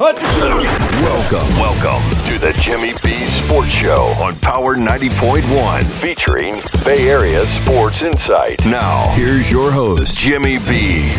Welcome, 0.00 1.48
welcome 1.58 2.08
to 2.28 2.38
the 2.38 2.56
Jimmy 2.60 2.92
B 3.02 3.10
Sports 3.26 3.70
Show 3.70 4.14
on 4.22 4.36
Power 4.36 4.76
90.1, 4.76 5.84
featuring 6.00 6.52
Bay 6.84 7.08
Area 7.08 7.44
Sports 7.46 8.02
Insight. 8.02 8.64
Now, 8.66 9.12
here's 9.16 9.50
your 9.50 9.72
host, 9.72 10.16
Jimmy 10.16 10.58
B. 10.68 11.12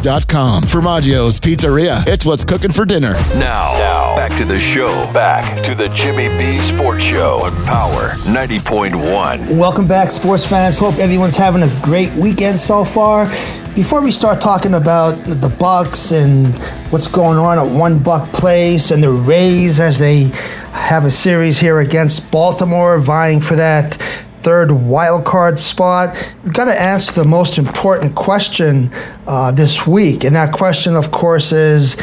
dot 0.00 0.28
com. 0.28 0.62
Formaggio's 0.62 1.40
Pizzeria. 1.40 2.06
It's 2.06 2.26
what's 2.26 2.44
cooking 2.44 2.70
for 2.70 2.81
dinner. 2.84 3.12
Now, 3.34 3.76
now, 3.78 4.16
back 4.16 4.36
to 4.38 4.44
the 4.44 4.58
show. 4.58 4.88
Back 5.12 5.64
to 5.66 5.74
the 5.74 5.88
Jimmy 5.90 6.28
B 6.38 6.58
Sports 6.58 7.02
Show 7.02 7.40
on 7.44 7.52
Power 7.64 8.10
90.1. 8.24 9.56
Welcome 9.56 9.86
back, 9.86 10.10
sports 10.10 10.48
fans. 10.48 10.78
Hope 10.78 10.96
everyone's 10.98 11.36
having 11.36 11.62
a 11.62 11.80
great 11.82 12.12
weekend 12.12 12.58
so 12.58 12.84
far. 12.84 13.26
Before 13.74 14.02
we 14.02 14.10
start 14.10 14.40
talking 14.40 14.74
about 14.74 15.12
the 15.24 15.48
Bucs 15.48 16.12
and 16.12 16.54
what's 16.92 17.08
going 17.08 17.38
on 17.38 17.58
at 17.58 17.66
One 17.66 17.98
Buc 17.98 18.32
Place 18.32 18.90
and 18.90 19.02
the 19.02 19.10
Rays 19.10 19.80
as 19.80 19.98
they 19.98 20.24
have 20.72 21.04
a 21.04 21.10
series 21.10 21.58
here 21.58 21.80
against 21.80 22.30
Baltimore, 22.30 22.98
vying 22.98 23.40
for 23.40 23.56
that 23.56 23.94
third 24.42 24.72
wild 24.72 25.24
card 25.24 25.58
spot, 25.58 26.14
we've 26.42 26.52
got 26.52 26.64
to 26.64 26.78
ask 26.78 27.14
the 27.14 27.24
most 27.24 27.58
important 27.58 28.14
question 28.14 28.90
uh, 29.26 29.52
this 29.52 29.86
week. 29.86 30.24
And 30.24 30.34
that 30.36 30.52
question, 30.52 30.96
of 30.96 31.12
course, 31.12 31.52
is 31.52 31.96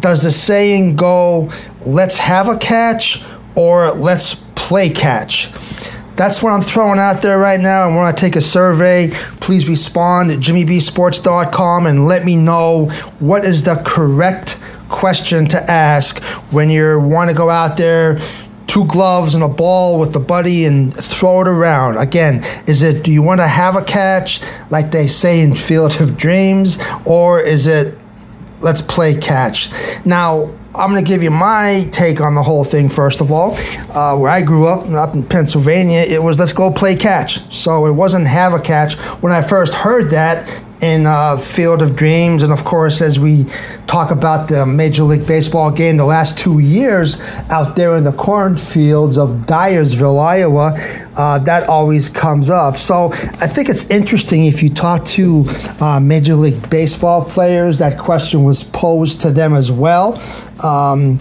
does 0.00 0.22
the 0.22 0.30
saying 0.30 0.96
go, 0.96 1.50
let's 1.84 2.18
have 2.18 2.48
a 2.48 2.56
catch 2.56 3.22
or 3.54 3.90
let's 3.92 4.34
play 4.54 4.88
catch? 4.88 5.50
That's 6.16 6.42
what 6.42 6.52
I'm 6.52 6.62
throwing 6.62 6.98
out 6.98 7.22
there 7.22 7.38
right 7.38 7.58
now. 7.58 7.88
I 7.88 7.94
want 7.94 8.16
to 8.16 8.20
take 8.20 8.36
a 8.36 8.42
survey. 8.42 9.10
Please 9.40 9.68
respond 9.68 10.30
at 10.30 10.38
jimmybsports.com 10.38 11.86
and 11.86 12.06
let 12.06 12.24
me 12.24 12.36
know 12.36 12.86
what 13.20 13.44
is 13.44 13.62
the 13.62 13.82
correct 13.86 14.60
question 14.90 15.46
to 15.46 15.70
ask 15.70 16.22
when 16.52 16.68
you 16.68 16.98
want 17.00 17.30
to 17.30 17.34
go 17.34 17.48
out 17.48 17.76
there 17.76 18.20
two 18.70 18.84
gloves 18.86 19.34
and 19.34 19.42
a 19.42 19.48
ball 19.48 19.98
with 19.98 20.12
the 20.12 20.20
buddy 20.20 20.64
and 20.64 20.96
throw 20.96 21.40
it 21.40 21.48
around. 21.48 21.96
Again, 21.96 22.44
is 22.68 22.84
it 22.84 23.02
do 23.02 23.12
you 23.12 23.20
want 23.20 23.40
to 23.40 23.48
have 23.48 23.74
a 23.74 23.82
catch 23.82 24.40
like 24.70 24.92
they 24.92 25.08
say 25.08 25.40
in 25.40 25.56
Field 25.56 26.00
of 26.00 26.16
Dreams 26.16 26.78
or 27.04 27.40
is 27.40 27.66
it 27.66 27.98
let's 28.60 28.80
play 28.80 29.14
catch? 29.14 29.70
Now, 30.04 30.50
I'm 30.74 30.90
going 30.90 31.04
to 31.04 31.08
give 31.08 31.22
you 31.22 31.30
my 31.30 31.88
take 31.90 32.20
on 32.20 32.34
the 32.34 32.42
whole 32.42 32.62
thing 32.62 32.88
first 32.88 33.20
of 33.20 33.32
all. 33.32 33.56
Uh, 33.92 34.16
where 34.16 34.30
I 34.30 34.40
grew 34.40 34.68
up, 34.68 34.88
up 34.90 35.14
in 35.14 35.24
Pennsylvania, 35.24 36.00
it 36.00 36.22
was 36.22 36.38
let's 36.38 36.52
go 36.52 36.70
play 36.70 36.94
catch. 36.96 37.52
So 37.52 37.86
it 37.86 37.92
wasn't 37.92 38.26
have 38.28 38.54
a 38.54 38.60
catch. 38.60 38.94
When 39.20 39.32
I 39.32 39.42
first 39.42 39.74
heard 39.74 40.10
that 40.10 40.48
in 40.80 41.06
uh, 41.06 41.36
Field 41.36 41.82
of 41.82 41.94
Dreams, 41.94 42.42
and 42.42 42.52
of 42.52 42.64
course, 42.64 43.02
as 43.02 43.20
we 43.20 43.46
talk 43.86 44.10
about 44.10 44.48
the 44.48 44.64
Major 44.64 45.02
League 45.02 45.26
Baseball 45.26 45.70
game 45.70 45.96
the 45.96 46.04
last 46.04 46.38
two 46.38 46.58
years 46.58 47.20
out 47.50 47.76
there 47.76 47.96
in 47.96 48.04
the 48.04 48.12
cornfields 48.12 49.18
of 49.18 49.30
Dyersville, 49.46 50.18
Iowa, 50.18 50.74
uh, 51.16 51.38
that 51.40 51.68
always 51.68 52.08
comes 52.08 52.48
up. 52.48 52.76
So 52.76 53.12
I 53.12 53.46
think 53.46 53.68
it's 53.68 53.88
interesting 53.90 54.46
if 54.46 54.62
you 54.62 54.70
talk 54.70 55.04
to 55.06 55.44
uh, 55.80 56.00
Major 56.00 56.34
League 56.34 56.70
Baseball 56.70 57.24
players, 57.24 57.78
that 57.78 57.98
question 57.98 58.44
was 58.44 58.64
posed 58.64 59.20
to 59.22 59.30
them 59.30 59.54
as 59.54 59.70
well. 59.70 60.14
Um, 60.64 61.18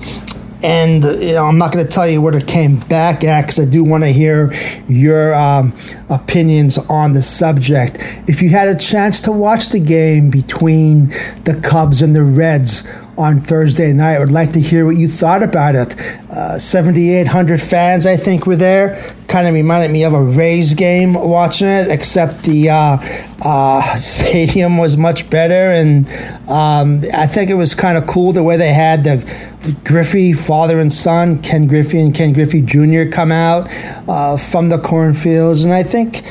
and 0.63 1.03
you 1.03 1.33
know, 1.33 1.45
I'm 1.45 1.57
not 1.57 1.71
going 1.71 1.85
to 1.85 1.91
tell 1.91 2.07
you 2.07 2.21
what 2.21 2.35
it 2.35 2.47
came 2.47 2.77
back 2.77 3.23
at 3.23 3.41
because 3.41 3.59
I 3.59 3.65
do 3.65 3.83
want 3.83 4.03
to 4.03 4.09
hear 4.09 4.53
your 4.87 5.33
um, 5.33 5.73
opinions 6.09 6.77
on 6.77 7.13
the 7.13 7.21
subject. 7.21 7.97
If 8.27 8.41
you 8.41 8.49
had 8.49 8.67
a 8.67 8.77
chance 8.77 9.21
to 9.21 9.31
watch 9.31 9.69
the 9.69 9.79
game 9.79 10.29
between 10.29 11.09
the 11.45 11.59
Cubs 11.63 12.01
and 12.01 12.15
the 12.15 12.23
Reds 12.23 12.83
on 13.19 13.37
Thursday 13.41 13.91
night, 13.91 14.15
I 14.15 14.19
would 14.19 14.31
like 14.31 14.53
to 14.53 14.61
hear 14.61 14.85
what 14.85 14.95
you 14.95 15.09
thought 15.09 15.43
about 15.43 15.75
it. 15.75 15.99
Uh, 16.31 16.57
7,800 16.57 17.61
fans, 17.61 18.07
I 18.07 18.15
think, 18.15 18.47
were 18.47 18.55
there. 18.55 19.13
Kind 19.27 19.45
of 19.45 19.53
reminded 19.53 19.91
me 19.91 20.05
of 20.05 20.13
a 20.13 20.23
Rays 20.23 20.73
game 20.73 21.15
watching 21.15 21.67
it, 21.67 21.89
except 21.89 22.43
the 22.43 22.69
uh, 22.69 22.97
uh, 23.43 23.95
stadium 23.97 24.77
was 24.77 24.95
much 24.95 25.29
better, 25.29 25.53
and 25.53 26.07
um, 26.49 27.01
I 27.13 27.27
think 27.27 27.49
it 27.49 27.55
was 27.55 27.75
kind 27.75 27.97
of 27.97 28.07
cool 28.07 28.31
the 28.31 28.41
way 28.41 28.55
they 28.55 28.71
had 28.71 29.03
the 29.03 29.77
Griffey, 29.83 30.31
father 30.31 30.79
and 30.79 30.91
son, 30.91 31.41
Ken 31.41 31.67
Griffey 31.67 31.99
and 31.99 32.15
Ken 32.15 32.31
Griffey 32.31 32.61
Jr., 32.61 33.11
come 33.11 33.33
out 33.33 33.67
uh, 34.07 34.37
from 34.37 34.69
the 34.69 34.77
cornfields. 34.77 35.65
And 35.65 35.73
I 35.73 35.83
think 35.83 36.21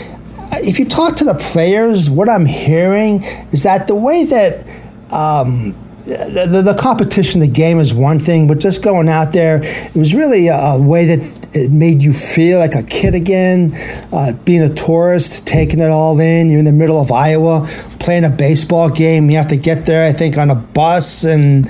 if 0.55 0.78
you 0.78 0.87
talk 0.87 1.16
to 1.16 1.25
the 1.25 1.34
players, 1.34 2.09
what 2.09 2.31
I'm 2.31 2.47
hearing 2.47 3.25
is 3.53 3.65
that 3.65 3.88
the 3.88 3.94
way 3.94 4.25
that 4.25 4.66
um, 5.12 5.76
the, 6.08 6.62
the, 6.64 6.74
competition, 6.74 7.41
the 7.41 7.46
game 7.46 7.78
is 7.78 7.92
one 7.92 8.19
thing, 8.19 8.48
but 8.48 8.58
just 8.60 8.82
going 8.82 9.08
out 9.08 9.32
there, 9.32 9.62
it 9.62 9.94
was 9.94 10.14
really 10.14 10.48
a, 10.48 10.54
a 10.54 10.80
way 10.80 11.16
that 11.16 11.56
it 11.56 11.70
made 11.70 12.02
you 12.02 12.12
feel 12.12 12.58
like 12.58 12.74
a 12.74 12.82
kid 12.82 13.14
again. 13.14 13.72
Uh, 14.12 14.32
being 14.44 14.62
a 14.62 14.72
tourist, 14.72 15.46
taking 15.46 15.80
it 15.80 15.91
all 15.91 16.19
in. 16.19 16.48
You're 16.48 16.60
in 16.60 16.64
the 16.64 16.72
middle 16.72 17.00
of 17.00 17.12
Iowa, 17.12 17.66
playing 17.98 18.24
a 18.24 18.30
baseball 18.30 18.88
game. 18.88 19.30
You 19.30 19.36
have 19.36 19.48
to 19.48 19.56
get 19.56 19.86
there, 19.86 20.06
I 20.06 20.12
think, 20.12 20.38
on 20.38 20.50
a 20.50 20.54
bus. 20.54 21.24
And 21.24 21.66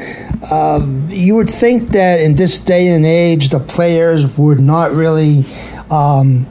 uh, 0.50 0.86
you 1.08 1.34
would 1.34 1.50
think 1.50 1.90
that 1.90 2.20
in 2.20 2.34
this 2.34 2.60
day 2.60 2.88
and 2.88 3.04
age, 3.04 3.48
the 3.48 3.60
players 3.60 4.38
would 4.38 4.60
not 4.60 4.92
really 4.92 5.44
um, 5.90 6.46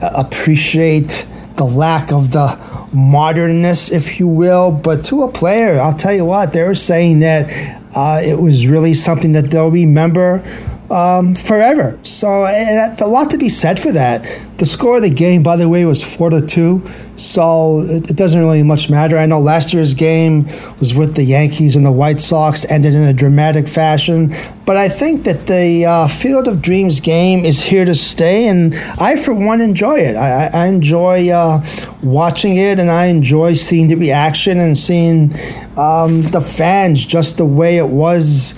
appreciate 0.00 1.26
the 1.62 1.76
lack 1.76 2.12
of 2.12 2.32
the 2.32 2.58
modernness, 2.92 3.92
if 3.92 4.18
you 4.18 4.26
will. 4.26 4.72
But 4.72 5.04
to 5.06 5.22
a 5.22 5.30
player, 5.30 5.80
I'll 5.80 5.92
tell 5.92 6.12
you 6.12 6.24
what, 6.24 6.52
they 6.52 6.62
were 6.64 6.74
saying 6.74 7.20
that 7.20 7.48
uh, 7.96 8.20
it 8.22 8.40
was 8.40 8.66
really 8.66 8.94
something 8.94 9.32
that 9.32 9.50
they'll 9.50 9.70
remember 9.70 10.42
um, 10.92 11.34
forever. 11.34 11.98
So 12.02 12.44
and 12.44 13.00
a 13.00 13.06
lot 13.06 13.30
to 13.30 13.38
be 13.38 13.48
said 13.48 13.80
for 13.80 13.92
that. 13.92 14.28
The 14.58 14.66
score 14.66 14.96
of 14.96 15.02
the 15.02 15.10
game, 15.10 15.42
by 15.42 15.56
the 15.56 15.68
way, 15.68 15.84
was 15.84 16.04
four 16.04 16.30
to 16.30 16.40
two. 16.40 16.86
So 17.16 17.80
it, 17.80 18.10
it, 18.10 18.16
doesn't 18.16 18.38
really 18.38 18.62
much 18.62 18.90
matter. 18.90 19.18
I 19.18 19.26
know 19.26 19.40
last 19.40 19.72
year's 19.72 19.94
game 19.94 20.46
was 20.78 20.94
with 20.94 21.16
the 21.16 21.24
Yankees 21.24 21.74
and 21.74 21.84
the 21.84 21.90
White 21.90 22.20
Sox, 22.20 22.64
ended 22.66 22.94
in 22.94 23.02
a 23.02 23.12
dramatic 23.12 23.66
fashion. 23.66 24.34
But 24.64 24.76
I 24.76 24.88
think 24.88 25.24
that 25.24 25.46
the 25.46 25.86
uh, 25.86 26.08
Field 26.08 26.46
of 26.46 26.62
Dreams 26.62 27.00
game 27.00 27.44
is 27.44 27.62
here 27.62 27.84
to 27.84 27.94
stay, 27.94 28.46
and 28.46 28.74
I, 29.00 29.16
for 29.16 29.34
one, 29.34 29.60
enjoy 29.60 29.96
it. 29.96 30.14
I, 30.14 30.46
I 30.46 30.66
enjoy 30.66 31.30
uh, 31.30 31.64
watching 32.02 32.56
it, 32.56 32.78
and 32.78 32.90
I 32.90 33.06
enjoy 33.06 33.54
seeing 33.54 33.88
the 33.88 33.96
reaction 33.96 34.60
and 34.60 34.78
seeing 34.78 35.32
um, 35.76 36.22
the 36.22 36.40
fans 36.40 37.04
just 37.04 37.38
the 37.38 37.46
way 37.46 37.78
it 37.78 37.88
was 37.88 38.54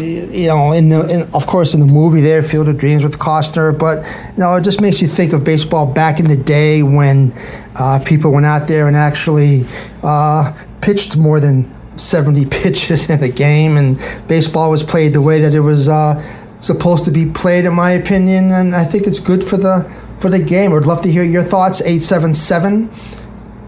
you 0.00 0.46
know, 0.46 0.72
in 0.72 0.88
the 0.88 1.06
in, 1.08 1.34
of 1.34 1.46
course 1.46 1.74
in 1.74 1.80
the 1.80 1.86
movie 1.86 2.20
there, 2.20 2.42
Field 2.42 2.68
of 2.68 2.78
Dreams 2.78 3.02
with 3.02 3.18
Costner, 3.18 3.76
but 3.76 4.04
you 4.32 4.38
know, 4.38 4.54
it 4.56 4.62
just 4.62 4.80
makes 4.80 5.02
you 5.02 5.08
think 5.08 5.32
of 5.32 5.44
baseball 5.44 5.86
back 5.86 6.18
in 6.18 6.26
the 6.26 6.36
day 6.36 6.82
when 6.82 7.32
uh, 7.76 8.02
people 8.04 8.30
went 8.30 8.46
out 8.46 8.68
there 8.68 8.88
and 8.88 8.96
actually 8.96 9.64
uh, 10.02 10.52
pitched 10.80 11.16
more 11.16 11.40
than 11.40 11.72
70 11.96 12.46
pitches 12.50 13.10
in 13.10 13.22
a 13.22 13.28
game, 13.28 13.76
and 13.76 13.98
baseball 14.28 14.70
was 14.70 14.82
played 14.82 15.12
the 15.12 15.22
way 15.22 15.40
that 15.40 15.54
it 15.54 15.60
was 15.60 15.88
uh, 15.88 16.20
supposed 16.60 17.04
to 17.04 17.10
be 17.10 17.26
played, 17.26 17.64
in 17.64 17.74
my 17.74 17.90
opinion, 17.90 18.50
and 18.52 18.74
I 18.74 18.84
think 18.84 19.06
it's 19.06 19.18
good 19.18 19.44
for 19.44 19.56
the 19.56 19.84
for 20.18 20.28
the 20.28 20.42
game. 20.42 20.72
I'd 20.72 20.86
love 20.86 21.02
to 21.02 21.10
hear 21.10 21.24
your 21.24 21.42
thoughts. 21.42 21.80
877 21.80 22.88
448 22.88 23.21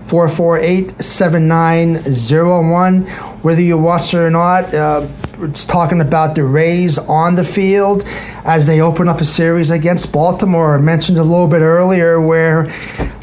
7901. 0.08 3.02
Whether 3.42 3.62
you 3.62 3.78
watch 3.78 4.14
it 4.14 4.18
or 4.18 4.30
not, 4.30 4.74
uh, 4.74 5.06
it's 5.40 5.64
talking 5.64 6.00
about 6.00 6.34
the 6.34 6.44
Rays 6.44 6.98
on 6.98 7.34
the 7.34 7.44
field 7.44 8.04
as 8.44 8.66
they 8.66 8.80
open 8.80 9.08
up 9.08 9.20
a 9.20 9.24
series 9.24 9.70
against 9.70 10.12
Baltimore. 10.12 10.74
I 10.74 10.80
mentioned 10.80 11.18
a 11.18 11.22
little 11.22 11.48
bit 11.48 11.60
earlier 11.60 12.20
where 12.20 12.72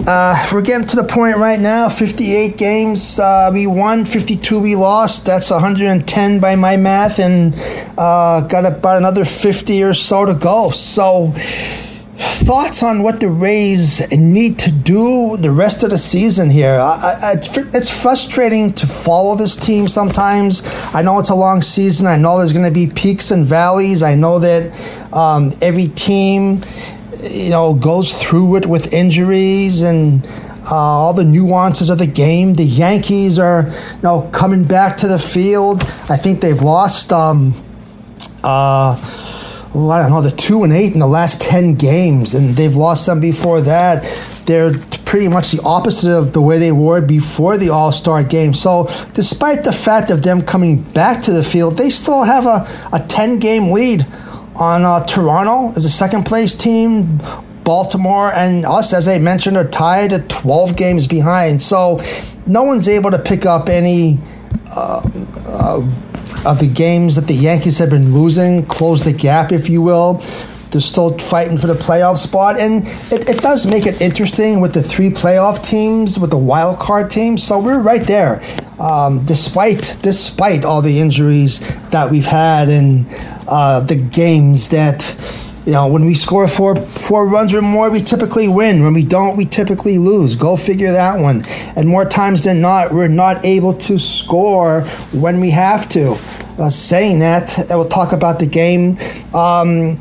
uh, 0.07 0.47
we're 0.51 0.61
getting 0.61 0.87
to 0.87 0.95
the 0.95 1.03
point 1.03 1.37
right 1.37 1.59
now 1.59 1.87
58 1.87 2.57
games 2.57 3.19
uh, 3.19 3.51
we 3.53 3.67
won, 3.67 4.05
52 4.05 4.59
we 4.59 4.75
lost. 4.75 5.25
That's 5.25 5.51
110 5.51 6.39
by 6.39 6.55
my 6.55 6.77
math, 6.77 7.19
and 7.19 7.53
uh, 7.97 8.41
got 8.41 8.65
about 8.65 8.97
another 8.97 9.25
50 9.25 9.83
or 9.83 9.93
so 9.93 10.25
to 10.25 10.33
go. 10.33 10.71
So, 10.71 11.33
thoughts 12.21 12.83
on 12.83 13.03
what 13.03 13.19
the 13.19 13.29
Rays 13.29 14.09
need 14.11 14.59
to 14.59 14.71
do 14.71 15.37
the 15.37 15.51
rest 15.51 15.83
of 15.83 15.89
the 15.89 15.97
season 15.97 16.49
here? 16.49 16.79
I, 16.79 17.17
I, 17.21 17.33
it's 17.33 18.01
frustrating 18.01 18.73
to 18.73 18.87
follow 18.87 19.35
this 19.35 19.55
team 19.55 19.87
sometimes. 19.87 20.61
I 20.93 21.01
know 21.01 21.19
it's 21.19 21.29
a 21.29 21.35
long 21.35 21.61
season. 21.61 22.07
I 22.07 22.17
know 22.17 22.37
there's 22.37 22.53
going 22.53 22.65
to 22.65 22.73
be 22.73 22.87
peaks 22.87 23.31
and 23.31 23.45
valleys. 23.45 24.03
I 24.03 24.15
know 24.15 24.39
that 24.39 24.71
um, 25.13 25.55
every 25.61 25.87
team, 25.87 26.61
you 27.23 27.49
know, 27.49 27.73
goes 27.73 28.13
through 28.13 28.57
it 28.57 28.65
with 28.65 28.93
injuries 28.93 29.81
and. 29.81 30.27
Uh, 30.63 30.75
all 30.75 31.13
the 31.15 31.23
nuances 31.23 31.89
of 31.89 31.97
the 31.97 32.05
game. 32.05 32.53
The 32.53 32.63
Yankees 32.63 33.39
are, 33.39 33.63
you 33.63 34.01
know, 34.03 34.29
coming 34.31 34.63
back 34.63 34.95
to 34.97 35.07
the 35.07 35.17
field. 35.17 35.81
I 36.07 36.17
think 36.17 36.39
they've 36.39 36.61
lost 36.61 37.11
um, 37.11 37.55
uh, 38.43 38.95
I 39.73 40.01
don't 40.01 40.11
know, 40.11 40.21
the 40.21 40.31
two 40.31 40.63
and 40.63 40.73
eight 40.73 40.93
in 40.93 40.99
the 40.99 41.07
last 41.07 41.41
10 41.41 41.75
games, 41.75 42.33
and 42.33 42.57
they've 42.57 42.75
lost 42.75 43.05
some 43.05 43.21
before 43.21 43.61
that. 43.61 44.03
They're 44.45 44.73
pretty 45.05 45.29
much 45.29 45.51
the 45.51 45.61
opposite 45.63 46.11
of 46.11 46.33
the 46.33 46.41
way 46.41 46.59
they 46.59 46.73
were 46.73 46.99
before 46.99 47.57
the 47.57 47.69
All 47.69 47.93
Star 47.93 48.21
game. 48.21 48.53
So, 48.53 48.89
despite 49.13 49.63
the 49.63 49.71
fact 49.71 50.09
of 50.09 50.23
them 50.23 50.41
coming 50.41 50.81
back 50.81 51.23
to 51.23 51.31
the 51.31 51.43
field, 51.43 51.77
they 51.77 51.89
still 51.89 52.23
have 52.23 52.45
a, 52.45 52.67
a 52.91 52.99
10 52.99 53.39
game 53.39 53.71
lead 53.71 54.05
on 54.57 54.83
uh, 54.83 55.05
Toronto 55.05 55.73
as 55.77 55.85
a 55.85 55.89
second 55.89 56.25
place 56.25 56.53
team. 56.53 57.21
Baltimore 57.63 58.33
and 58.33 58.65
us, 58.65 58.91
as 58.91 59.07
I 59.07 59.19
mentioned, 59.19 59.55
are 59.55 59.67
tied 59.67 60.11
at 60.11 60.27
12 60.27 60.75
games 60.75 61.07
behind. 61.07 61.61
So, 61.61 62.01
no 62.45 62.63
one's 62.63 62.89
able 62.89 63.11
to 63.11 63.19
pick 63.19 63.45
up 63.45 63.69
any. 63.69 64.19
Uh, 64.75 65.07
uh, 65.45 65.89
of 66.45 66.59
the 66.59 66.67
games 66.67 67.15
that 67.15 67.27
the 67.27 67.33
Yankees 67.33 67.77
have 67.77 67.89
been 67.89 68.13
losing, 68.13 68.65
close 68.65 69.03
the 69.03 69.13
gap, 69.13 69.51
if 69.51 69.69
you 69.69 69.81
will. 69.81 70.21
They're 70.71 70.79
still 70.79 71.17
fighting 71.17 71.57
for 71.57 71.67
the 71.67 71.73
playoff 71.73 72.17
spot, 72.17 72.57
and 72.57 72.87
it, 73.11 73.27
it 73.27 73.41
does 73.41 73.65
make 73.65 73.85
it 73.85 74.01
interesting 74.01 74.61
with 74.61 74.73
the 74.73 74.81
three 74.81 75.09
playoff 75.09 75.61
teams, 75.61 76.17
with 76.17 76.29
the 76.29 76.37
wild 76.37 76.79
card 76.79 77.11
teams. 77.11 77.43
So 77.43 77.59
we're 77.59 77.81
right 77.81 78.01
there, 78.01 78.41
um, 78.79 79.25
despite 79.25 79.97
despite 80.01 80.63
all 80.63 80.81
the 80.81 80.99
injuries 80.99 81.59
that 81.89 82.09
we've 82.09 82.25
had 82.25 82.69
and 82.69 83.05
uh, 83.49 83.81
the 83.81 83.97
games 83.97 84.69
that 84.69 85.01
you 85.65 85.73
know, 85.73 85.87
when 85.87 86.05
we 86.05 86.15
score 86.15 86.47
four 86.47 86.75
four 86.75 87.27
runs 87.27 87.53
or 87.53 87.61
more, 87.61 87.89
we 87.89 88.01
typically 88.01 88.47
win. 88.47 88.83
When 88.83 88.93
we 88.93 89.03
don't, 89.03 89.37
we 89.37 89.45
typically 89.45 89.97
lose. 89.97 90.35
Go 90.35 90.57
figure 90.57 90.91
that 90.91 91.19
one. 91.19 91.43
And 91.75 91.87
more 91.87 92.05
times 92.05 92.43
than 92.43 92.61
not, 92.61 92.91
we're 92.91 93.07
not 93.07 93.45
able 93.45 93.73
to 93.75 93.99
score 93.99 94.81
when 95.13 95.39
we 95.39 95.51
have 95.51 95.87
to. 95.89 96.17
Uh, 96.57 96.69
saying 96.69 97.19
that, 97.19 97.71
I 97.71 97.75
will 97.75 97.87
talk 97.87 98.11
about 98.11 98.39
the 98.39 98.47
game. 98.47 98.97
Um, 99.33 99.99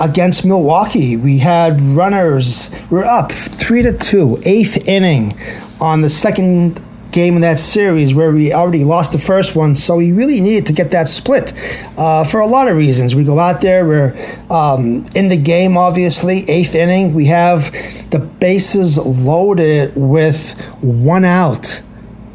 against 0.00 0.44
Milwaukee. 0.44 1.16
We 1.16 1.38
had 1.38 1.80
runners. 1.80 2.70
We're 2.90 3.04
up 3.04 3.30
three 3.30 3.82
to 3.82 3.96
two, 3.96 4.40
eighth 4.44 4.88
inning 4.88 5.32
on 5.80 6.00
the 6.00 6.08
second 6.08 6.80
game 7.16 7.34
in 7.34 7.40
that 7.40 7.58
series 7.58 8.12
where 8.12 8.30
we 8.30 8.52
already 8.52 8.84
lost 8.84 9.12
the 9.12 9.18
first 9.18 9.56
one. 9.56 9.74
So 9.74 9.96
we 9.96 10.12
really 10.12 10.38
needed 10.38 10.66
to 10.66 10.74
get 10.74 10.90
that 10.90 11.08
split 11.08 11.54
uh, 11.96 12.24
for 12.24 12.40
a 12.40 12.46
lot 12.46 12.68
of 12.68 12.76
reasons. 12.76 13.16
We 13.16 13.24
go 13.24 13.38
out 13.38 13.62
there, 13.62 13.86
we're 13.86 14.14
um, 14.50 15.06
in 15.14 15.28
the 15.28 15.38
game, 15.38 15.78
obviously, 15.78 16.48
eighth 16.50 16.74
inning. 16.74 17.14
We 17.14 17.24
have 17.26 17.72
the 18.10 18.18
bases 18.18 18.98
loaded 18.98 19.94
with 19.96 20.60
one 20.82 21.24
out. 21.24 21.80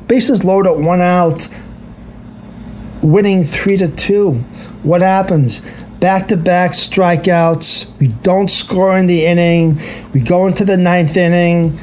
Bases 0.07 0.44
loaded, 0.44 0.84
one 0.84 1.00
out, 1.00 1.48
winning 3.04 3.44
three 3.44 3.77
to 3.77 3.88
two. 3.88 4.34
What 4.81 5.01
happens? 5.01 5.62
back 6.00 6.27
to 6.30 6.36
back 6.36 6.72
strikeouts. 6.72 8.00
We 8.00 8.07
don't 8.07 8.50
score 8.50 8.98
in 8.98 9.06
the 9.06 9.24
inning. 9.24 9.80
We 10.13 10.22
go 10.22 10.48
into 10.48 10.66
the 10.66 10.75
ninth 10.75 11.16
inning 11.16 11.80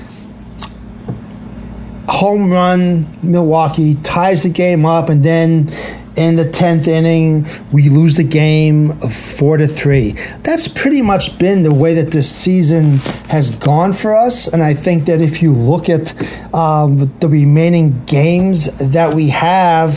home 2.08 2.50
run, 2.50 3.06
Milwaukee 3.22 3.94
ties 3.96 4.43
the 4.43 4.49
game 4.49 4.87
up, 4.87 5.08
and 5.08 5.22
then 5.22 5.70
in 6.16 6.34
the 6.34 6.50
tenth 6.50 6.88
inning, 6.88 7.46
we 7.72 7.88
lose 7.88 8.16
the 8.16 8.25
game 8.25 8.90
four 8.90 9.56
to 9.56 9.69
three. 9.69 10.12
That's 10.43 10.66
pretty 10.66 11.00
much 11.00 11.38
been 11.38 11.62
the 11.62 11.72
way 11.72 11.94
that 11.94 12.10
this 12.10 12.28
season 12.28 12.96
has 13.28 13.55
gone 13.55 13.93
for 13.93 14.16
us, 14.16 14.52
and 14.52 14.62
I 14.62 14.75
think 14.75 15.05
that 15.05 15.20
if 15.20 15.43
you 15.43 15.52
look 15.52 15.88
at 15.88 16.14
um, 16.52 17.12
the 17.20 17.28
remaining 17.28 18.05
games 18.06 18.66
that 18.78 19.14
we 19.14 19.28
have 19.28 19.94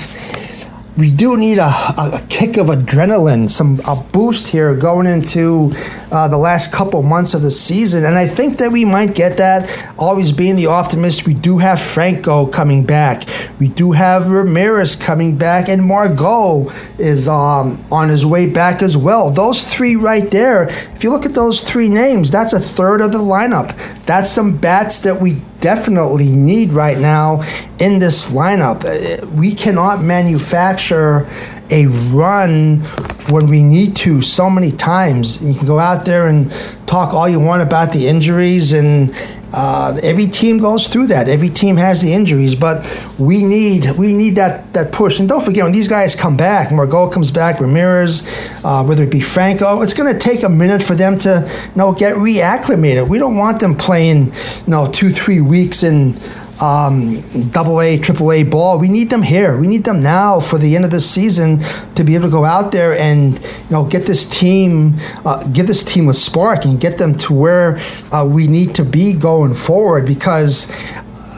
we 0.98 1.10
do 1.10 1.38
need 1.38 1.58
a, 1.58 1.68
a, 1.68 2.22
kick 2.28 2.58
of 2.58 2.68
adrenaline, 2.68 3.50
some 3.50 3.80
a 3.88 3.96
boost 3.96 4.50
here 4.50 4.76
going 4.76 5.08
into 5.08 5.74
uh, 6.12 6.28
the 6.28 6.38
last 6.38 6.74
couple 6.74 7.02
months 7.02 7.34
of 7.34 7.42
the 7.42 7.52
season, 7.52 8.04
and 8.04 8.18
I 8.18 8.28
think 8.28 8.58
that 8.58 8.72
we 8.72 8.84
might 8.84 9.16
get 9.16 9.38
that. 9.38 9.70
Always 9.98 10.34
being 10.34 10.58
the 10.58 10.66
optimist, 10.66 11.26
we 11.26 11.34
do 11.34 11.60
have 11.60 11.82
Franco 11.82 12.46
coming 12.46 12.84
back, 12.84 13.24
we 13.58 13.70
do 13.70 13.94
have 13.94 14.30
Ramirez 14.30 14.98
coming 14.98 15.38
back, 15.38 15.70
and 15.70 15.82
Margot 15.82 16.70
is 16.98 17.30
um, 17.30 17.82
on 17.90 18.10
his 18.10 18.26
way 18.26 18.48
back 18.48 18.82
as 18.82 18.98
well. 18.98 19.32
Those 19.32 19.64
three 19.64 19.96
right 19.96 20.30
there. 20.30 20.68
If 20.96 21.06
you 21.06 21.10
look 21.12 21.26
at 21.26 21.34
those 21.34 21.64
three 21.64 21.88
names, 21.88 22.32
that's 22.32 22.52
a 22.52 22.60
third 22.60 23.00
of 23.00 23.14
the 23.14 23.20
lineup. 23.20 23.78
That's 24.06 24.30
some 24.30 24.58
bats 24.58 25.00
that 25.00 25.22
we 25.22 25.42
definitely 25.62 26.30
need 26.30 26.74
right 26.74 26.98
now 26.98 27.44
in 27.80 28.00
this 28.00 28.32
lineup. 28.32 28.84
Uh, 28.84 29.26
we 29.28 29.54
cannot 29.56 30.04
manufacture 30.04 31.28
a 31.70 31.88
run 31.88 32.82
when 33.30 33.48
we 33.48 33.64
need 33.64 33.96
to 33.96 34.22
so 34.22 34.50
many 34.50 34.72
times. 34.72 35.48
You 35.48 35.54
can 35.54 35.68
go 35.68 35.80
out 35.80 36.06
there 36.06 36.28
and 36.28 36.52
talk 36.86 37.14
all 37.14 37.30
you 37.30 37.40
want 37.40 37.62
about 37.62 37.94
the 37.94 38.08
injuries, 38.08 38.74
and 38.74 39.16
uh, 39.54 40.00
every 40.02 40.28
team 40.28 40.60
goes 40.60 40.88
through 40.88 41.08
that. 41.08 41.28
Every 41.28 41.50
team 41.50 41.78
has 41.78 42.02
the 42.02 42.14
injuries, 42.14 42.56
but 42.56 42.86
we 43.20 43.44
need 43.44 43.92
we 43.98 44.14
need 44.14 44.36
that 44.36 44.72
that 44.74 44.92
push. 44.92 45.20
And 45.20 45.28
don't 45.28 45.44
forget 45.44 45.64
when 45.64 45.74
these 45.74 45.88
guys 45.88 46.16
come 46.16 46.38
back, 46.38 46.72
Margot 46.72 47.10
comes 47.10 47.32
back, 47.32 47.60
Ramirez, 47.60 48.24
uh, 48.64 48.84
whether 48.84 49.04
it 49.04 49.12
be 49.12 49.22
Franco, 49.22 49.82
it's 49.82 49.94
going 49.94 50.12
to 50.12 50.20
take 50.20 50.44
a 50.44 50.50
minute 50.50 50.84
for 50.84 50.96
them 50.96 51.18
to 51.20 51.50
you 51.50 51.76
know 51.76 51.92
get 51.92 52.16
reacclimated. 52.16 53.10
We 53.10 53.18
don't 53.18 53.38
want 53.38 53.60
them 53.60 53.76
playing 53.76 54.28
you 54.28 54.34
know 54.68 54.92
two 54.92 55.12
three 55.12 55.42
weeks 55.42 55.84
in 55.84 56.14
um, 56.62 57.22
double 57.50 57.82
A, 57.82 57.98
triple 57.98 58.32
A 58.32 58.44
ball. 58.44 58.80
We 58.80 58.90
need 58.90 59.10
them 59.10 59.22
here. 59.22 59.58
We 59.58 59.68
need 59.68 59.84
them 59.84 60.02
now 60.02 60.40
for 60.40 60.58
the 60.58 60.76
end 60.76 60.86
of 60.86 60.92
the 60.92 61.00
season 61.00 61.60
to 61.96 62.04
be 62.04 62.16
able 62.16 62.26
to 62.26 62.32
go 62.32 62.46
out 62.46 62.72
there 62.72 62.98
and 62.98 63.40
you 63.40 63.72
know 63.72 63.86
get 63.86 64.06
this 64.06 64.28
team, 64.28 64.96
uh, 65.26 65.46
give 65.48 65.68
this 65.68 65.84
team 65.84 66.10
a 66.10 66.14
spark 66.14 66.66
and 66.66 66.80
get 66.80 66.98
them 66.98 67.16
to 67.18 67.34
where 67.34 67.80
uh, 68.12 68.26
we 68.26 68.48
need 68.48 68.76
to 68.76 68.84
be 68.84 69.14
going 69.14 69.54
forward. 69.54 70.06
Because 70.06 70.72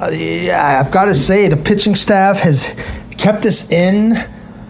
uh, 0.02 0.08
I've 0.08 0.92
got 0.92 1.06
to 1.06 1.16
say 1.16 1.48
the 1.48 1.58
pitching 1.58 1.96
staff 1.96 2.40
has 2.40 2.76
kept 3.18 3.46
us 3.46 3.72
in 3.72 4.14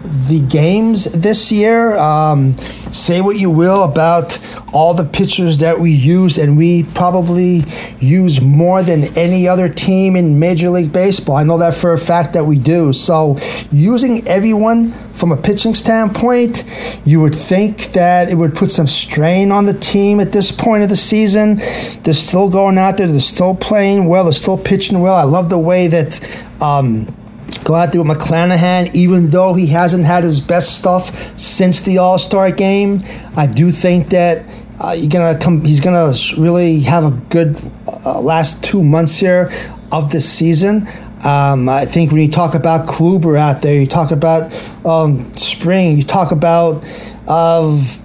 the 0.03 0.41
games 0.41 1.05
this 1.13 1.51
year. 1.51 1.95
Um, 1.95 2.57
say 2.91 3.21
what 3.21 3.37
you 3.37 3.49
will 3.49 3.83
about 3.83 4.37
all 4.73 4.93
the 4.93 5.03
pitchers 5.03 5.59
that 5.59 5.79
we 5.79 5.91
use, 5.91 6.37
and 6.37 6.57
we 6.57 6.83
probably 6.83 7.63
use 7.99 8.41
more 8.41 8.83
than 8.83 9.17
any 9.17 9.47
other 9.47 9.69
team 9.69 10.15
in 10.15 10.39
Major 10.39 10.69
League 10.69 10.91
Baseball. 10.91 11.37
I 11.37 11.43
know 11.43 11.57
that 11.59 11.73
for 11.73 11.93
a 11.93 11.97
fact 11.97 12.33
that 12.33 12.45
we 12.45 12.57
do. 12.59 12.91
So, 12.91 13.37
using 13.71 14.27
everyone 14.27 14.91
from 15.13 15.31
a 15.31 15.37
pitching 15.37 15.73
standpoint, 15.73 16.63
you 17.05 17.21
would 17.21 17.35
think 17.35 17.93
that 17.93 18.29
it 18.29 18.35
would 18.35 18.55
put 18.55 18.71
some 18.71 18.87
strain 18.87 19.51
on 19.51 19.65
the 19.65 19.73
team 19.73 20.19
at 20.19 20.31
this 20.31 20.51
point 20.51 20.83
of 20.83 20.89
the 20.89 20.95
season. 20.95 21.57
They're 22.03 22.13
still 22.13 22.49
going 22.49 22.77
out 22.77 22.97
there, 22.97 23.07
they're 23.07 23.19
still 23.19 23.55
playing 23.55 24.05
well, 24.05 24.25
they're 24.25 24.33
still 24.33 24.57
pitching 24.57 24.99
well. 24.99 25.15
I 25.15 25.23
love 25.23 25.49
the 25.49 25.59
way 25.59 25.87
that. 25.87 26.19
Um, 26.61 27.13
Go 27.59 27.75
out 27.75 27.91
there 27.91 28.01
with 28.01 28.17
McClanahan, 28.17 28.93
even 28.93 29.29
though 29.29 29.53
he 29.53 29.67
hasn't 29.67 30.05
had 30.05 30.23
his 30.23 30.39
best 30.39 30.77
stuff 30.77 31.37
since 31.37 31.81
the 31.81 31.97
All 31.97 32.17
Star 32.17 32.51
game. 32.51 33.03
I 33.35 33.47
do 33.47 33.71
think 33.71 34.09
that 34.09 34.45
uh, 34.83 34.91
you're 34.91 35.09
gonna 35.09 35.37
come. 35.37 35.63
He's 35.63 35.79
gonna 35.79 36.13
really 36.37 36.81
have 36.81 37.03
a 37.05 37.11
good 37.29 37.59
uh, 38.05 38.19
last 38.19 38.63
two 38.63 38.83
months 38.83 39.17
here 39.17 39.47
of 39.91 40.11
the 40.11 40.19
season. 40.21 40.87
Um, 41.25 41.69
I 41.69 41.85
think 41.85 42.11
when 42.11 42.21
you 42.21 42.31
talk 42.31 42.53
about 42.53 42.87
Kluber 42.87 43.37
out 43.37 43.61
there, 43.61 43.79
you 43.79 43.87
talk 43.87 44.11
about 44.11 44.53
um, 44.85 45.33
Spring, 45.35 45.95
you 45.97 46.03
talk 46.03 46.31
about 46.31 46.83
of 47.27 48.01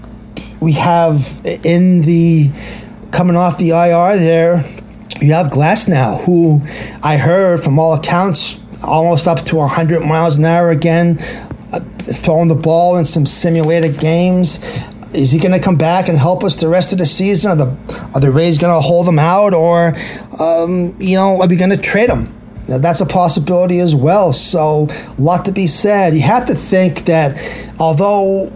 we 0.60 0.72
have 0.72 1.40
in 1.64 2.02
the 2.02 2.50
coming 3.10 3.36
off 3.36 3.58
the 3.58 3.70
IR 3.70 4.18
there, 4.18 4.64
you 5.20 5.32
have 5.32 5.48
Glasnow 5.48 5.88
now, 5.88 6.16
who 6.18 6.60
I 7.02 7.16
heard 7.16 7.60
from 7.60 7.78
all 7.78 7.94
accounts 7.94 8.60
almost 8.82 9.26
up 9.26 9.40
to 9.46 9.56
100 9.56 10.00
miles 10.00 10.36
an 10.36 10.44
hour 10.44 10.70
again, 10.70 11.18
uh, 11.72 11.80
throwing 11.98 12.48
the 12.48 12.54
ball 12.54 12.96
in 12.96 13.04
some 13.04 13.26
simulated 13.26 13.98
games. 13.98 14.64
Is 15.14 15.30
he 15.30 15.38
going 15.38 15.52
to 15.52 15.60
come 15.60 15.76
back 15.76 16.08
and 16.08 16.18
help 16.18 16.44
us 16.44 16.56
the 16.56 16.68
rest 16.68 16.92
of 16.92 16.98
the 16.98 17.06
season? 17.06 17.52
Are 17.52 17.56
the, 17.56 18.10
are 18.14 18.20
the 18.20 18.30
Rays 18.30 18.58
going 18.58 18.74
to 18.74 18.80
hold 18.80 19.08
him 19.08 19.18
out, 19.18 19.54
or 19.54 19.96
um, 20.38 20.94
you 21.00 21.16
know, 21.16 21.40
are 21.40 21.48
we 21.48 21.56
going 21.56 21.70
to 21.70 21.78
trade 21.78 22.10
him? 22.10 22.34
That's 22.64 23.00
a 23.00 23.06
possibility 23.06 23.80
as 23.80 23.94
well. 23.94 24.34
So, 24.34 24.88
a 24.90 25.20
lot 25.20 25.46
to 25.46 25.52
be 25.52 25.66
said. 25.66 26.12
You 26.12 26.20
have 26.20 26.46
to 26.48 26.54
think 26.54 27.06
that 27.06 27.38
although 27.80 28.52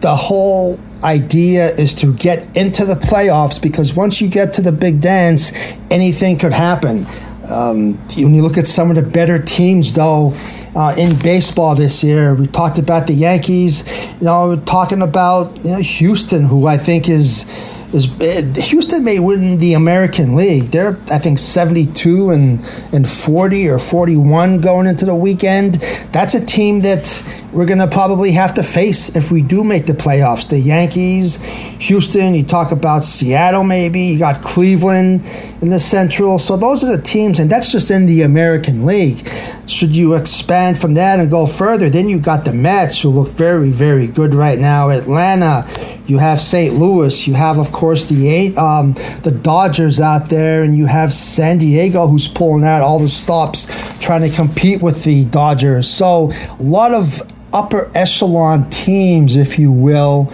the 0.00 0.16
whole 0.16 0.80
idea 1.04 1.70
is 1.74 1.94
to 1.96 2.14
get 2.14 2.56
into 2.56 2.86
the 2.86 2.94
playoffs, 2.94 3.60
because 3.60 3.94
once 3.94 4.22
you 4.22 4.28
get 4.28 4.54
to 4.54 4.62
the 4.62 4.72
big 4.72 5.02
dance, 5.02 5.52
anything 5.90 6.38
could 6.38 6.54
happen. 6.54 7.06
Um, 7.48 7.94
when 8.16 8.34
you 8.34 8.42
look 8.42 8.58
at 8.58 8.66
some 8.66 8.90
of 8.90 8.96
the 8.96 9.02
better 9.02 9.42
teams, 9.42 9.94
though, 9.94 10.34
uh, 10.74 10.94
in 10.96 11.18
baseball 11.18 11.74
this 11.74 12.04
year, 12.04 12.34
we 12.34 12.46
talked 12.46 12.78
about 12.78 13.06
the 13.06 13.14
Yankees. 13.14 13.84
You 14.20 14.26
know, 14.26 14.56
talking 14.66 15.02
about 15.02 15.64
you 15.64 15.70
know, 15.70 15.78
Houston, 15.78 16.44
who 16.44 16.66
I 16.66 16.76
think 16.76 17.08
is 17.08 17.44
is 17.92 18.20
uh, 18.20 18.60
Houston 18.62 19.04
may 19.04 19.18
win 19.18 19.58
the 19.58 19.74
American 19.74 20.36
League. 20.36 20.64
They're 20.64 20.96
I 21.10 21.18
think 21.18 21.38
72 21.38 22.30
and 22.30 22.60
and 22.92 23.08
40 23.08 23.68
or 23.68 23.78
41 23.78 24.60
going 24.60 24.86
into 24.86 25.04
the 25.04 25.14
weekend. 25.14 25.74
That's 26.12 26.34
a 26.34 26.44
team 26.44 26.80
that 26.80 27.22
we're 27.52 27.66
going 27.66 27.78
to 27.78 27.88
probably 27.88 28.32
have 28.32 28.54
to 28.54 28.62
face 28.62 29.16
if 29.16 29.32
we 29.32 29.42
do 29.42 29.64
make 29.64 29.86
the 29.86 29.92
playoffs. 29.92 30.48
The 30.48 30.60
Yankees, 30.60 31.42
Houston, 31.42 32.34
you 32.34 32.44
talk 32.44 32.70
about 32.70 33.02
Seattle 33.02 33.64
maybe, 33.64 34.02
you 34.02 34.18
got 34.18 34.40
Cleveland 34.42 35.24
in 35.60 35.70
the 35.70 35.78
Central. 35.78 36.38
So 36.38 36.56
those 36.56 36.84
are 36.84 36.96
the 36.96 37.02
teams 37.02 37.40
and 37.40 37.50
that's 37.50 37.72
just 37.72 37.90
in 37.90 38.06
the 38.06 38.22
American 38.22 38.86
League. 38.86 39.28
Should 39.66 39.90
you 39.96 40.14
expand 40.14 40.78
from 40.78 40.94
that 40.94 41.18
and 41.18 41.30
go 41.30 41.46
further, 41.46 41.90
then 41.90 42.08
you 42.08 42.20
got 42.20 42.44
the 42.44 42.52
Mets 42.52 43.02
who 43.02 43.08
look 43.08 43.28
very 43.30 43.70
very 43.70 44.06
good 44.06 44.34
right 44.34 44.58
now. 44.58 44.90
Atlanta, 44.90 45.64
you 46.10 46.18
have 46.18 46.40
St. 46.40 46.74
Louis, 46.74 47.26
you 47.26 47.34
have 47.34 47.58
of 47.58 47.72
course 47.72 48.06
the 48.06 48.28
eight 48.28 48.58
um, 48.58 48.92
the 49.22 49.30
Dodgers 49.30 50.00
out 50.00 50.28
there 50.28 50.62
and 50.62 50.76
you 50.76 50.86
have 50.86 51.12
San 51.12 51.58
Diego 51.58 52.08
who's 52.08 52.28
pulling 52.28 52.64
out 52.64 52.82
all 52.82 52.98
the 52.98 53.08
stops 53.08 53.66
trying 54.00 54.28
to 54.28 54.34
compete 54.34 54.82
with 54.82 55.04
the 55.04 55.24
Dodgers. 55.26 55.88
So 55.88 56.32
a 56.58 56.62
lot 56.62 56.92
of 56.92 57.22
upper 57.52 57.90
echelon 57.94 58.68
teams, 58.70 59.36
if 59.36 59.58
you 59.58 59.72
will, 59.72 60.32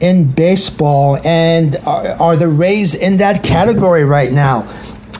in 0.00 0.30
baseball. 0.30 1.18
And 1.26 1.76
are, 1.86 2.06
are 2.06 2.36
the 2.36 2.48
Rays 2.48 2.94
in 2.94 3.16
that 3.18 3.42
category 3.42 4.04
right 4.04 4.32
now? 4.32 4.62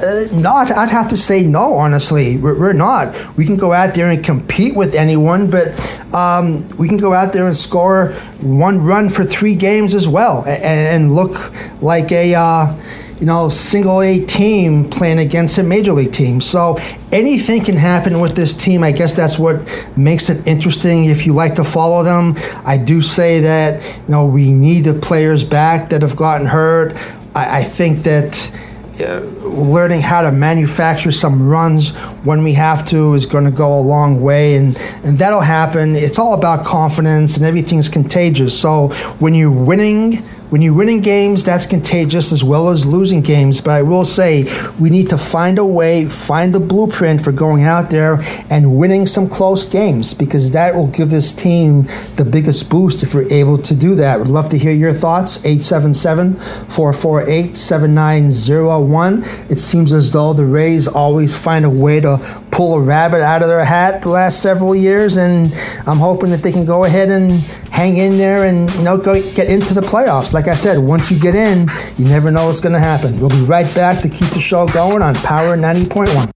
Uh, 0.01 0.29
not, 0.33 0.71
I'd 0.71 0.91
have 0.91 1.09
to 1.09 1.17
say 1.17 1.43
no, 1.43 1.75
honestly. 1.75 2.37
We're, 2.37 2.59
we're, 2.59 2.73
not. 2.75 3.37
We 3.37 3.47
can 3.47 3.57
go 3.57 3.73
out 3.73 3.95
there 3.95 4.11
and 4.11 4.23
compete 4.23 4.77
with 4.77 4.95
anyone, 4.95 5.51
but 5.51 5.69
um, 6.15 6.69
we 6.77 6.87
can 6.87 6.99
go 6.99 7.15
out 7.15 7.33
there 7.33 7.47
and 7.47 7.57
score 7.57 8.13
one 8.41 8.85
run 8.85 9.09
for 9.09 9.25
three 9.25 9.55
games 9.55 9.95
as 9.95 10.07
well 10.07 10.45
and, 10.45 10.63
and 10.63 11.15
look 11.15 11.53
like 11.83 12.13
a. 12.13 12.35
Uh, 12.35 12.81
you 13.19 13.25
know, 13.25 13.49
single 13.49 14.03
A 14.03 14.23
team 14.27 14.91
playing 14.91 15.19
against 15.19 15.57
a 15.57 15.63
major 15.63 15.93
league 15.93 16.13
team. 16.13 16.43
So 16.43 16.79
anything 17.11 17.65
can 17.65 17.77
happen 17.77 18.21
with 18.21 18.37
this 18.37 18.53
team. 18.53 18.83
I 18.83 18.93
guess 18.93 19.15
that's 19.15 19.39
what 19.39 19.67
makes 19.97 20.29
it 20.29 20.47
interesting 20.47 21.07
if 21.07 21.25
you 21.25 21.33
like 21.33 21.55
to 21.55 21.65
follow 21.65 22.03
them. 22.03 22.35
I 22.67 22.77
do 22.77 23.01
say 23.01 23.41
that, 23.41 23.83
you 23.83 24.13
know, 24.13 24.27
we 24.27 24.53
need 24.53 24.85
the 24.85 24.93
players 24.93 25.45
back 25.45 25.89
that 25.89 26.03
have 26.03 26.15
gotten 26.15 26.47
hurt. 26.47 26.95
I, 27.35 27.61
I 27.61 27.65
think 27.65 28.01
that. 28.01 28.51
Uh, 28.99 29.21
learning 29.43 30.01
how 30.01 30.23
to 30.23 30.33
manufacture 30.33 31.13
some 31.13 31.49
runs 31.49 31.91
when 32.25 32.43
we 32.43 32.55
have 32.55 32.87
to 32.87 33.13
is 33.13 33.27
going 33.27 33.45
to 33.45 33.51
go 33.51 33.79
a 33.79 33.81
long 33.81 34.23
way 34.23 34.57
and, 34.57 34.75
and 35.05 35.19
that'll 35.19 35.43
happen. 35.43 35.95
It's 35.95 36.19
all 36.19 36.33
about 36.33 36.65
confidence 36.65 37.37
and 37.37 37.45
everything's 37.45 37.91
contagious. 37.91 38.59
So 38.59 38.89
when 39.19 39.35
you're 39.35 39.51
winning 39.51 40.23
when 40.57 40.63
you're 40.63 40.73
winning 40.73 41.03
games, 41.03 41.45
that's 41.45 41.67
contagious 41.67 42.33
as 42.33 42.43
well 42.43 42.71
as 42.71 42.87
losing 42.87 43.21
games. 43.21 43.61
But 43.61 43.73
I 43.73 43.83
will 43.83 44.07
say 44.07 44.45
we 44.81 44.89
need 44.89 45.11
to 45.11 45.19
find 45.19 45.59
a 45.59 45.65
way, 45.67 46.07
find 46.07 46.55
the 46.55 46.61
blueprint 46.61 47.23
for 47.23 47.31
going 47.31 47.65
out 47.65 47.91
there 47.91 48.23
and 48.49 48.79
winning 48.79 49.07
some 49.07 49.29
close 49.29 49.67
games 49.67 50.15
because 50.15 50.53
that 50.53 50.75
will 50.75 50.87
give 50.87 51.11
this 51.11 51.35
team 51.35 51.83
the 52.17 52.25
biggest 52.25 52.71
boost 52.71 53.03
if 53.03 53.15
we're 53.15 53.31
able 53.31 53.59
to 53.59 53.77
do 53.77 53.95
that. 53.97 54.19
Would 54.19 54.29
love 54.29 54.49
to 54.49 54.57
hear 54.57 54.73
your 54.73 54.95
thoughts. 54.95 55.45
877 55.45 56.37
448 56.37 57.55
7901. 57.55 59.25
It 59.51 59.59
seems 59.59 59.93
as 59.93 60.15
though 60.15 60.33
the 60.33 60.47
Rays 60.47 60.89
always 60.89 61.39
find 61.39 61.67
a 61.67 61.71
way 61.71 62.01
to 62.01 62.17
pull 62.57 62.75
a 62.77 62.81
rabbit 62.81 63.21
out 63.21 63.43
of 63.43 63.49
their 63.49 63.65
hat 63.65 64.01
the 64.01 64.09
last 64.09 64.41
several 64.41 64.75
years, 64.75 65.19
and 65.19 65.53
I'm 65.87 65.99
hoping 65.99 66.31
that 66.31 66.43
they 66.43 66.53
can 66.53 66.65
go 66.65 66.85
ahead 66.85 67.11
and 67.11 67.31
hang 67.71 67.99
in 67.99 68.17
there 68.17 68.47
and 68.47 68.73
you 68.75 68.83
know 68.83 68.97
go 68.97 69.21
get 69.35 69.51
into 69.51 69.75
the 69.75 69.83
playoffs. 69.83 70.33
Like 70.33 70.49
I 70.49 70.55
said, 70.55 70.79
once 70.79 71.11
you 71.11 71.21
get 71.21 71.35
in, 71.35 71.69
you 71.99 72.07
never 72.07 72.31
know 72.31 72.47
what's 72.47 72.61
going 72.61 72.73
to 72.73 72.81
happen. 72.81 73.21
We'll 73.21 73.29
be 73.29 73.43
right 73.43 73.73
back 73.75 74.01
to 74.03 74.09
keep 74.09 74.31
the 74.31 74.41
show 74.41 74.67
going 74.69 75.03
on 75.03 75.15
Power 75.17 75.57
90.1. 75.57 76.36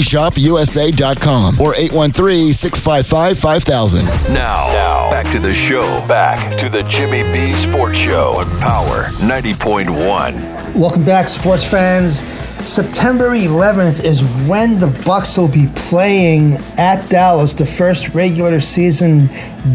PropertyShopUSA.com 0.00 1.60
or 1.60 1.74
813-655-5000. 1.74 4.32
Now, 4.32 4.72
now, 4.72 5.10
back 5.10 5.30
to 5.32 5.38
the 5.38 5.52
show. 5.54 5.86
Back 6.06 6.58
to 6.60 6.68
the 6.68 6.82
Jimmy 6.84 7.22
B 7.32 7.52
Sports 7.54 7.96
Show 7.96 8.34
on 8.38 8.46
Power 8.60 9.06
90.1. 9.20 10.74
Welcome 10.74 11.04
back, 11.04 11.28
sports 11.28 11.68
fans. 11.68 12.22
September 12.64 13.30
11th 13.30 14.02
is 14.02 14.22
when 14.48 14.80
the 14.80 14.86
Bucs 14.86 15.38
will 15.38 15.48
be 15.48 15.68
playing 15.76 16.54
at 16.76 17.08
Dallas, 17.08 17.54
the 17.54 17.66
first 17.66 18.08
regular 18.14 18.60
season 18.60 19.28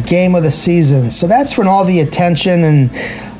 game 0.05 0.35
of 0.35 0.43
the 0.43 0.51
season. 0.51 1.11
So 1.11 1.27
that's 1.27 1.57
when 1.57 1.67
all 1.67 1.85
the 1.85 1.99
attention 1.99 2.63
and 2.63 2.89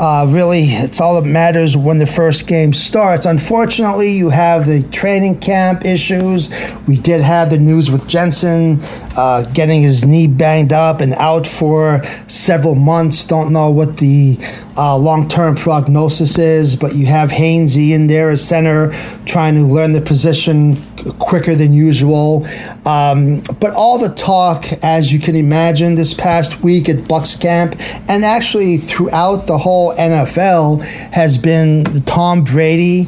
uh, 0.01 0.25
really 0.27 0.63
it's 0.63 0.99
all 0.99 1.21
that 1.21 1.27
matters 1.27 1.77
when 1.77 1.99
the 1.99 2.07
first 2.07 2.47
game 2.47 2.73
starts. 2.73 3.27
Unfortunately, 3.27 4.11
you 4.11 4.29
have 4.29 4.65
the 4.65 4.81
training 4.91 5.39
camp 5.39 5.85
issues. 5.85 6.49
We 6.87 6.97
did 6.97 7.21
have 7.21 7.51
the 7.51 7.59
news 7.59 7.91
with 7.91 8.07
Jensen 8.07 8.79
uh, 9.15 9.43
getting 9.53 9.83
his 9.83 10.03
knee 10.03 10.25
banged 10.25 10.73
up 10.73 11.01
and 11.01 11.13
out 11.13 11.45
for 11.45 12.03
several 12.27 12.73
months. 12.73 13.25
Don't 13.25 13.53
know 13.53 13.69
what 13.69 13.97
the 13.97 14.37
uh, 14.75 14.97
long 14.97 15.29
term 15.29 15.55
prognosis 15.55 16.39
is, 16.39 16.75
but 16.75 16.95
you 16.95 17.05
have 17.05 17.29
Hainsey 17.29 17.91
in 17.91 18.07
there 18.07 18.31
as 18.31 18.43
center 18.43 18.91
trying 19.31 19.55
to 19.55 19.61
learn 19.61 19.93
the 19.93 20.01
position 20.01 20.75
quicker 21.17 21.55
than 21.55 21.71
usual. 21.71 22.45
Um, 22.85 23.41
but 23.61 23.73
all 23.73 23.97
the 23.97 24.13
talk, 24.13 24.65
as 24.83 25.13
you 25.13 25.19
can 25.19 25.37
imagine, 25.37 25.95
this 25.95 26.13
past 26.13 26.61
week 26.61 26.89
at 26.89 26.97
Bucs 26.97 27.39
camp 27.39 27.75
and 28.09 28.25
actually 28.25 28.77
throughout 28.77 29.47
the 29.47 29.57
whole 29.57 29.95
NFL 29.95 30.83
has 31.13 31.37
been 31.37 31.85
Tom 32.03 32.43
Brady 32.43 33.07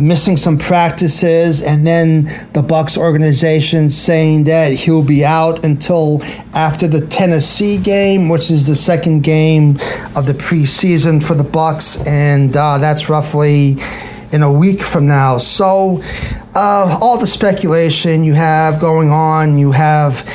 missing 0.00 0.36
some 0.36 0.58
practices 0.58 1.62
and 1.62 1.86
then 1.86 2.22
the 2.54 2.62
bucs 2.62 2.96
organization 2.96 3.90
saying 3.90 4.44
that 4.44 4.72
he'll 4.72 5.04
be 5.04 5.22
out 5.22 5.62
until 5.64 6.22
after 6.54 6.88
the 6.88 7.06
tennessee 7.08 7.76
game 7.76 8.30
which 8.30 8.50
is 8.50 8.66
the 8.66 8.74
second 8.74 9.22
game 9.22 9.72
of 10.16 10.24
the 10.24 10.32
preseason 10.32 11.22
for 11.22 11.34
the 11.34 11.44
bucs 11.44 12.04
and 12.06 12.56
uh, 12.56 12.78
that's 12.78 13.10
roughly 13.10 13.76
in 14.32 14.42
a 14.42 14.52
week 14.52 14.82
from 14.82 15.06
now 15.06 15.38
so 15.38 16.02
uh, 16.54 16.98
all 17.00 17.18
the 17.18 17.26
speculation 17.26 18.24
you 18.24 18.34
have 18.34 18.80
going 18.80 19.10
on 19.10 19.58
you 19.58 19.72
have 19.72 20.26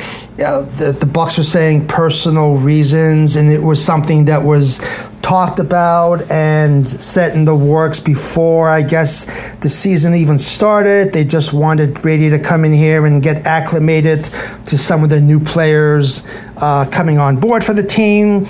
uh, 0.44 0.62
the, 0.62 0.92
the 0.92 1.06
bucs 1.06 1.36
were 1.36 1.42
saying 1.42 1.86
personal 1.88 2.56
reasons 2.56 3.34
and 3.36 3.50
it 3.50 3.62
was 3.62 3.84
something 3.84 4.26
that 4.26 4.42
was 4.42 4.80
talked 5.28 5.58
about 5.58 6.22
and 6.30 6.88
set 6.88 7.34
in 7.34 7.44
the 7.44 7.54
works 7.54 8.00
before 8.00 8.70
I 8.70 8.80
guess 8.80 9.26
the 9.56 9.68
season 9.68 10.14
even 10.14 10.38
started. 10.38 11.12
They 11.12 11.24
just 11.24 11.52
wanted 11.52 12.00
Brady 12.00 12.30
to 12.30 12.38
come 12.38 12.64
in 12.64 12.72
here 12.72 13.04
and 13.04 13.22
get 13.22 13.46
acclimated 13.46 14.24
to 14.24 14.78
some 14.78 15.04
of 15.04 15.10
the 15.10 15.20
new 15.20 15.38
players 15.38 16.26
uh, 16.56 16.86
coming 16.90 17.18
on 17.18 17.36
board 17.36 17.62
for 17.62 17.74
the 17.74 17.82
team 17.82 18.46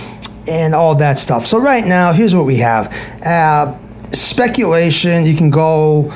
and 0.46 0.72
all 0.72 0.94
that 0.94 1.18
stuff. 1.18 1.46
So, 1.46 1.58
right 1.58 1.84
now, 1.84 2.12
here's 2.12 2.34
what 2.34 2.46
we 2.46 2.58
have 2.58 2.92
uh, 3.26 3.76
speculation. 4.12 5.26
You 5.26 5.36
can 5.36 5.50
go 5.50 6.12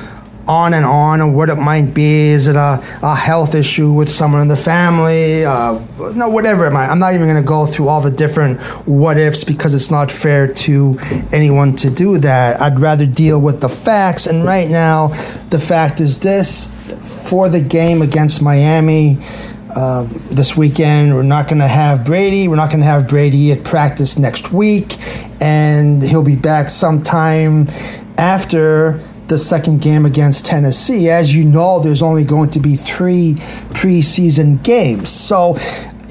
on 0.47 0.73
and 0.73 0.85
on 0.85 1.21
and 1.21 1.35
what 1.35 1.49
it 1.49 1.55
might 1.55 1.93
be. 1.93 2.27
Is 2.29 2.47
it 2.47 2.55
a, 2.55 2.83
a 3.01 3.15
health 3.15 3.55
issue 3.55 3.91
with 3.91 4.09
someone 4.09 4.41
in 4.41 4.47
the 4.47 4.57
family? 4.57 5.45
Uh, 5.45 5.79
no, 6.15 6.29
whatever 6.29 6.65
it 6.67 6.71
might. 6.71 6.87
I'm 6.87 6.99
not 6.99 7.13
even 7.13 7.27
going 7.27 7.41
to 7.41 7.47
go 7.47 7.65
through 7.65 7.87
all 7.87 8.01
the 8.01 8.11
different 8.11 8.61
what 8.85 9.17
ifs 9.17 9.43
because 9.43 9.73
it's 9.73 9.89
not 9.89 10.11
fair 10.11 10.53
to 10.53 10.99
anyone 11.31 11.75
to 11.77 11.89
do 11.89 12.17
that. 12.19 12.61
I'd 12.61 12.79
rather 12.79 13.05
deal 13.05 13.39
with 13.39 13.61
the 13.61 13.69
facts. 13.69 14.27
And 14.27 14.43
right 14.43 14.69
now, 14.69 15.09
the 15.49 15.59
fact 15.59 15.99
is 15.99 16.19
this 16.19 16.71
for 17.29 17.49
the 17.49 17.61
game 17.61 18.01
against 18.01 18.41
Miami. 18.41 19.17
Uh, 19.75 20.07
this 20.29 20.55
weekend. 20.55 21.15
We're 21.15 21.23
not 21.23 21.47
going 21.47 21.59
to 21.59 21.67
have 21.67 22.05
Brady. 22.05 22.47
We're 22.47 22.57
not 22.57 22.69
going 22.69 22.81
to 22.81 22.85
have 22.85 23.07
Brady 23.07 23.51
at 23.51 23.63
practice 23.63 24.19
next 24.19 24.51
week, 24.51 24.97
and 25.41 26.03
he'll 26.03 26.23
be 26.23 26.35
back 26.35 26.69
sometime 26.69 27.67
after 28.17 29.01
the 29.27 29.37
second 29.37 29.81
game 29.81 30.05
against 30.05 30.45
Tennessee. 30.45 31.09
As 31.09 31.35
you 31.35 31.43
know, 31.43 31.79
there's 31.79 32.03
only 32.03 32.23
going 32.23 32.51
to 32.51 32.59
be 32.59 32.75
three 32.75 33.33
preseason 33.73 34.61
games. 34.63 35.09
So, 35.09 35.57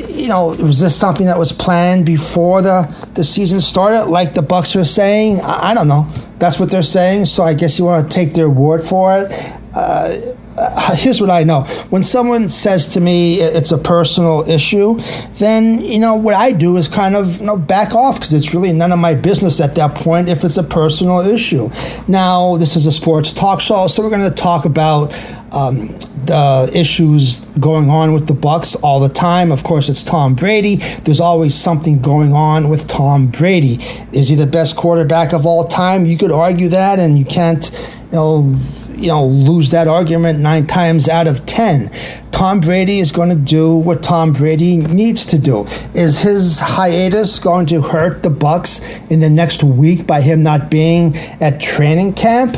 you 0.09 0.26
know, 0.28 0.49
was 0.49 0.81
this 0.81 0.97
something 0.97 1.26
that 1.26 1.38
was 1.38 1.52
planned 1.52 2.04
before 2.04 2.62
the, 2.62 2.92
the 3.14 3.23
season 3.23 3.61
started, 3.61 4.07
like 4.07 4.35
the 4.35 4.40
Bucs 4.40 4.75
were 4.75 4.85
saying? 4.85 5.40
I, 5.40 5.71
I 5.71 5.75
don't 5.75 5.88
know. 5.88 6.09
That's 6.38 6.59
what 6.59 6.73
they're 6.73 6.83
saying. 6.83 7.26
So 7.26 7.45
I 7.45 7.54
guess 7.54 7.78
you 7.78 7.85
want 7.85 8.11
to 8.11 8.12
take 8.12 8.35
their 8.35 8.50
word 8.50 8.83
for 8.83 9.19
it. 9.19 9.31
Uh, 9.76 10.35
uh, 10.56 10.97
here's 10.97 11.21
what 11.21 11.30
I 11.30 11.44
know. 11.44 11.62
When 11.90 12.02
someone 12.02 12.49
says 12.49 12.88
to 12.88 13.00
me 13.00 13.40
it's 13.40 13.73
a 13.73 13.78
personal 13.78 14.49
issue, 14.49 14.99
then 15.35 15.80
you 15.80 15.99
know 15.99 16.14
what 16.14 16.35
I 16.35 16.52
do 16.52 16.76
is 16.76 16.88
kind 16.88 17.16
of 17.16 17.40
you 17.40 17.47
know, 17.47 17.56
back 17.56 17.94
off 17.94 18.16
because 18.16 18.32
it's 18.32 18.52
really 18.52 18.73
none 18.73 18.92
of 18.92 18.99
my 18.99 19.14
business 19.14 19.61
at 19.61 19.75
that 19.76 19.94
point 19.94 20.28
if 20.28 20.44
it's 20.44 20.56
a 20.56 20.62
personal 20.62 21.21
issue. 21.21 21.71
Now 22.09 22.56
this 22.56 22.76
is 22.76 22.87
a 22.87 22.92
sports 22.92 23.32
talk 23.32 23.61
show, 23.61 23.87
so 23.87 24.02
we're 24.02 24.11
going 24.11 24.28
to 24.28 24.35
talk 24.35 24.64
about 24.64 25.12
um, 25.52 25.88
the 26.25 26.71
issues 26.75 27.40
going 27.59 27.90
on 27.90 28.12
with 28.12 28.26
the 28.26 28.35
Bucs 28.35 28.76
all 28.82 29.00
the 29.00 29.09
time. 29.09 29.52
Of 29.52 29.64
course, 29.64 29.88
it's 29.88 30.02
Tom 30.02 30.35
Brady. 30.35 30.76
There's 30.76 31.21
always 31.21 31.54
something 31.54 32.00
going 32.00 32.32
on 32.32 32.68
with 32.68 32.88
Tom 32.88 33.26
Brady. 33.26 33.78
Is 34.12 34.28
he 34.28 34.37
the 34.37 34.47
best 34.47 34.76
quarterback 34.76 35.32
of 35.32 35.44
all 35.44 35.66
time? 35.66 36.06
You 36.06 36.16
could 36.16 36.32
argue 36.32 36.68
that, 36.68 36.99
and 36.99 37.18
you 37.18 37.25
can't, 37.25 37.71
you 38.11 38.16
know 38.16 38.56
you 38.94 39.08
know, 39.08 39.26
lose 39.26 39.70
that 39.70 39.88
argument 39.88 40.38
nine 40.40 40.66
times 40.66 41.08
out 41.08 41.26
of 41.26 41.44
ten. 41.46 41.90
Tom 42.30 42.61
Brady 42.61 42.99
is 42.99 43.12
going 43.12 43.28
to 43.28 43.34
do 43.34 43.76
what 43.76 44.02
Tom 44.02 44.32
Brady 44.32 44.78
needs 44.78 45.26
to 45.26 45.38
do. 45.38 45.64
Is 45.94 46.22
his 46.22 46.58
hiatus 46.58 47.38
going 47.38 47.66
to 47.66 47.82
hurt 47.82 48.22
the 48.22 48.30
Bucs 48.30 49.11
in 49.11 49.20
the 49.20 49.30
next 49.30 49.62
week 49.62 50.06
by 50.06 50.22
him 50.22 50.42
not 50.42 50.70
being 50.70 51.16
at 51.40 51.61
training 51.61 52.14
camp? 52.14 52.56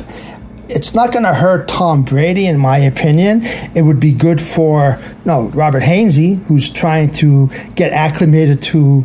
It's 0.69 0.95
not 0.95 1.13
going 1.13 1.25
to 1.25 1.35
hurt 1.35 1.69
Tom 1.69 2.05
Brady, 2.05 2.47
in 2.47 2.59
my 2.59 2.79
opinion. 2.79 3.43
It 3.75 3.83
would 3.83 4.01
be 4.01 4.13
good 4.13 4.41
for 4.41 4.99
no 5.27 5.51
Robert 5.51 5.83
Hainsey, 5.83 6.43
who's 6.45 6.71
trying 6.71 7.11
to 7.13 7.49
get 7.75 7.93
acclimated 7.93 8.63
to 8.63 9.05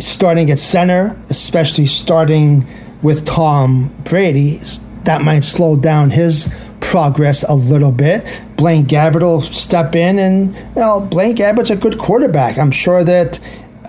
starting 0.00 0.50
at 0.50 0.58
center, 0.58 1.16
especially 1.30 1.86
starting 1.86 2.66
with 3.02 3.24
Tom 3.24 3.94
Brady. 4.02 4.58
That 5.04 5.22
might 5.22 5.44
slow 5.44 5.76
down 5.76 6.10
his 6.10 6.52
progress 6.86 7.42
a 7.42 7.54
little 7.54 7.90
bit. 7.90 8.24
Blaine 8.56 8.86
Gabbert 8.86 9.22
will 9.22 9.42
step 9.42 9.96
in, 9.96 10.18
and 10.18 10.54
you 10.54 10.80
know 10.80 11.00
Blaine 11.00 11.36
Gabbert's 11.36 11.70
a 11.70 11.76
good 11.76 11.98
quarterback. 11.98 12.58
I'm 12.58 12.70
sure 12.70 13.02
that 13.02 13.40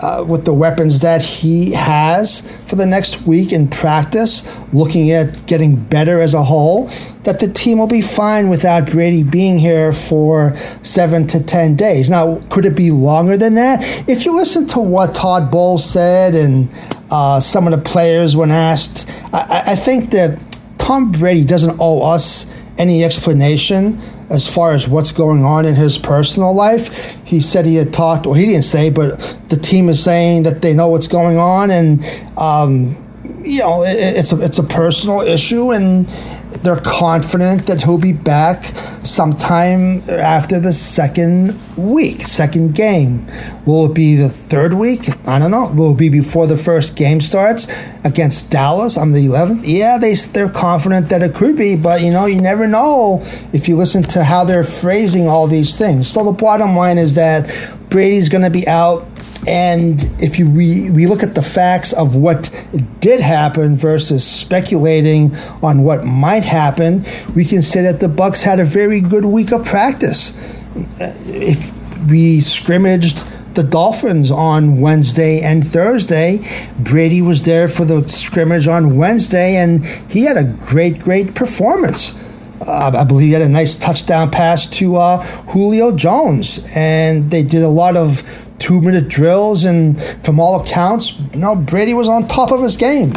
uh, 0.01 0.25
with 0.27 0.45
the 0.45 0.53
weapons 0.53 0.99
that 1.01 1.23
he 1.23 1.73
has 1.73 2.41
for 2.63 2.75
the 2.75 2.85
next 2.85 3.21
week 3.21 3.51
in 3.51 3.67
practice, 3.67 4.43
looking 4.73 5.11
at 5.11 5.45
getting 5.45 5.75
better 5.75 6.19
as 6.21 6.33
a 6.33 6.43
whole, 6.43 6.87
that 7.23 7.39
the 7.39 7.47
team 7.47 7.77
will 7.77 7.87
be 7.87 8.01
fine 8.01 8.49
without 8.49 8.89
Brady 8.89 9.21
being 9.21 9.59
here 9.59 9.93
for 9.93 10.57
seven 10.81 11.27
to 11.27 11.43
ten 11.43 11.75
days. 11.75 12.09
Now, 12.09 12.41
could 12.49 12.65
it 12.65 12.75
be 12.75 12.89
longer 12.89 13.37
than 13.37 13.53
that? 13.55 14.09
If 14.09 14.25
you 14.25 14.35
listen 14.35 14.65
to 14.69 14.79
what 14.79 15.13
Todd 15.13 15.51
Bowles 15.51 15.85
said 15.85 16.33
and 16.33 16.67
uh, 17.11 17.39
some 17.39 17.67
of 17.67 17.71
the 17.71 17.89
players 17.89 18.35
when 18.35 18.49
asked, 18.49 19.07
I, 19.31 19.63
I 19.67 19.75
think 19.75 20.09
that 20.11 20.39
Tom 20.79 21.11
Brady 21.11 21.45
doesn't 21.45 21.77
owe 21.79 22.01
us 22.01 22.56
any 22.77 23.03
explanation 23.03 23.99
as 24.29 24.53
far 24.53 24.73
as 24.73 24.87
what's 24.87 25.11
going 25.11 25.43
on 25.43 25.65
in 25.65 25.75
his 25.75 25.97
personal 25.97 26.53
life. 26.53 27.17
He 27.25 27.39
said 27.39 27.65
he 27.65 27.75
had 27.75 27.93
talked, 27.93 28.25
or 28.25 28.35
he 28.35 28.45
didn't 28.45 28.63
say, 28.63 28.89
but 28.89 29.19
the 29.49 29.57
team 29.57 29.89
is 29.89 30.03
saying 30.03 30.43
that 30.43 30.61
they 30.61 30.73
know 30.73 30.89
what's 30.89 31.07
going 31.07 31.37
on, 31.37 31.71
and 31.71 32.03
um, 32.37 32.95
you 33.43 33.59
know 33.59 33.83
it, 33.83 33.95
it's 33.97 34.31
a 34.31 34.41
it's 34.41 34.59
a 34.59 34.63
personal 34.63 35.21
issue, 35.21 35.71
and 35.71 36.07
they're 36.63 36.79
confident 36.79 37.67
that 37.67 37.83
he'll 37.83 37.97
be 37.97 38.13
back 38.13 38.65
sometime 39.03 40.01
after 40.09 40.59
the 40.59 40.73
second 40.73 41.59
week, 41.77 42.21
second 42.21 42.73
game. 42.73 43.27
Will 43.65 43.85
it 43.85 43.93
be 43.93 44.15
the 44.15 44.29
third 44.29 44.73
week? 44.73 45.09
I 45.27 45.39
don't 45.39 45.51
know. 45.51 45.67
Will 45.67 45.91
it 45.91 45.97
be 45.97 46.09
before 46.09 46.47
the 46.47 46.55
first 46.55 46.95
game 46.95 47.21
starts 47.21 47.67
against 48.03 48.49
Dallas 48.49 48.97
on 48.97 49.11
the 49.11 49.25
11th? 49.27 49.61
Yeah, 49.65 49.97
they, 49.97 50.13
they're 50.13 50.49
confident 50.49 51.09
that 51.09 51.21
it 51.21 51.35
could 51.35 51.57
be, 51.57 51.75
but 51.75 52.01
you 52.01 52.11
know, 52.11 52.25
you 52.25 52.41
never 52.41 52.67
know 52.67 53.21
if 53.53 53.67
you 53.67 53.75
listen 53.75 54.03
to 54.03 54.23
how 54.23 54.43
they're 54.43 54.63
phrasing 54.63 55.27
all 55.27 55.47
these 55.47 55.77
things. 55.77 56.09
So 56.09 56.23
the 56.23 56.31
bottom 56.31 56.75
line 56.75 56.97
is 56.97 57.15
that 57.15 57.47
Brady's 57.89 58.29
going 58.29 58.43
to 58.43 58.49
be 58.49 58.67
out 58.67 59.07
and 59.45 60.01
if 60.19 60.39
you 60.39 60.49
we, 60.49 60.89
we 60.91 61.05
look 61.05 61.23
at 61.23 61.35
the 61.35 61.41
facts 61.41 61.93
of 61.93 62.15
what 62.15 62.49
did 62.99 63.19
happen 63.19 63.75
versus 63.75 64.25
speculating 64.25 65.35
on 65.61 65.83
what 65.83 66.05
might 66.05 66.45
happen, 66.45 67.05
we 67.35 67.45
can 67.45 67.61
say 67.61 67.81
that 67.83 67.99
the 67.99 68.07
Bucs 68.07 68.43
had 68.43 68.59
a 68.59 68.65
very 68.65 69.01
good 69.01 69.25
week 69.25 69.51
of 69.51 69.65
practice. 69.65 70.33
If 71.27 71.75
we 72.09 72.41
scrimmaged 72.41 73.25
the 73.57 73.63
Dolphins 73.63 74.29
on 74.29 74.79
Wednesday 74.79 75.41
and 75.41 75.65
Thursday. 75.65 76.47
Brady 76.77 77.23
was 77.23 77.41
there 77.41 77.67
for 77.67 77.85
the 77.85 78.07
scrimmage 78.07 78.67
on 78.67 78.95
Wednesday, 78.97 79.55
and 79.55 79.83
he 80.11 80.25
had 80.25 80.37
a 80.37 80.43
great, 80.43 80.99
great 80.99 81.33
performance. 81.33 82.15
Uh, 82.61 82.91
I 82.95 83.03
believe 83.03 83.27
he 83.27 83.33
had 83.33 83.41
a 83.41 83.49
nice 83.49 83.75
touchdown 83.75 84.29
pass 84.29 84.67
to 84.67 84.95
uh, 84.95 85.23
Julio 85.51 85.95
Jones, 85.95 86.59
and 86.75 87.31
they 87.31 87.41
did 87.41 87.63
a 87.63 87.67
lot 87.67 87.97
of 87.97 88.46
two 88.59 88.81
minute 88.81 89.07
drills, 89.07 89.65
and 89.65 90.01
from 90.23 90.39
all 90.39 90.61
accounts, 90.61 91.19
you 91.33 91.39
know, 91.39 91.55
Brady 91.55 91.93
was 91.93 92.09
on 92.09 92.27
top 92.27 92.51
of 92.51 92.61
his 92.61 92.77
game. 92.77 93.13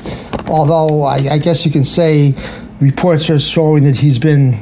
Although 0.47 1.03
I, 1.03 1.17
I 1.33 1.39
guess 1.39 1.65
you 1.65 1.73
can 1.73 1.85
say 1.85 2.35
reports 2.81 3.31
are 3.31 3.39
showing 3.39 3.85
that 3.85 3.97
he's 3.97 4.19
been, 4.19 4.55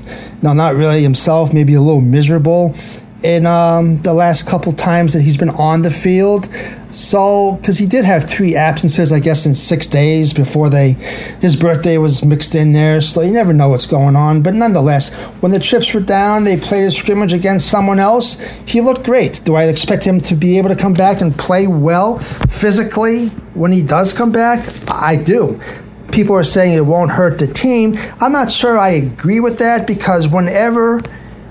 no, 0.42 0.52
not 0.52 0.74
really 0.74 1.02
himself, 1.02 1.52
maybe 1.52 1.74
a 1.74 1.80
little 1.80 2.00
miserable 2.00 2.74
in 3.22 3.46
um, 3.46 3.96
the 3.98 4.14
last 4.14 4.46
couple 4.46 4.72
times 4.72 5.12
that 5.12 5.22
he's 5.22 5.36
been 5.36 5.50
on 5.50 5.82
the 5.82 5.90
field. 5.90 6.48
So, 6.90 7.56
because 7.56 7.78
he 7.78 7.86
did 7.86 8.04
have 8.04 8.28
three 8.28 8.54
absences, 8.54 9.12
I 9.12 9.20
guess, 9.20 9.44
in 9.44 9.54
six 9.54 9.86
days 9.86 10.32
before 10.32 10.70
they 10.70 10.92
his 11.40 11.56
birthday 11.56 11.98
was 11.98 12.24
mixed 12.24 12.54
in 12.54 12.72
there. 12.72 13.00
So 13.00 13.20
you 13.20 13.32
never 13.32 13.52
know 13.52 13.68
what's 13.68 13.86
going 13.86 14.16
on. 14.16 14.42
But 14.42 14.54
nonetheless, 14.54 15.12
when 15.40 15.52
the 15.52 15.58
chips 15.58 15.92
were 15.92 16.00
down, 16.00 16.44
they 16.44 16.56
played 16.56 16.84
a 16.84 16.90
scrimmage 16.90 17.32
against 17.32 17.68
someone 17.68 17.98
else. 17.98 18.40
He 18.66 18.80
looked 18.80 19.04
great. 19.04 19.42
Do 19.44 19.56
I 19.56 19.64
expect 19.64 20.04
him 20.04 20.20
to 20.22 20.34
be 20.34 20.56
able 20.56 20.70
to 20.70 20.76
come 20.76 20.94
back 20.94 21.20
and 21.20 21.36
play 21.36 21.66
well 21.66 22.18
physically 22.18 23.28
when 23.54 23.72
he 23.72 23.82
does 23.82 24.14
come 24.14 24.32
back? 24.32 24.66
I 24.88 25.16
do 25.16 25.60
people 26.10 26.34
are 26.34 26.42
saying 26.42 26.72
it 26.72 26.86
won't 26.86 27.10
hurt 27.10 27.38
the 27.38 27.46
team. 27.46 27.98
I'm 28.20 28.32
not 28.32 28.50
sure 28.50 28.78
I 28.78 28.88
agree 28.88 29.40
with 29.40 29.58
that 29.58 29.86
because 29.86 30.26
whenever 30.26 31.00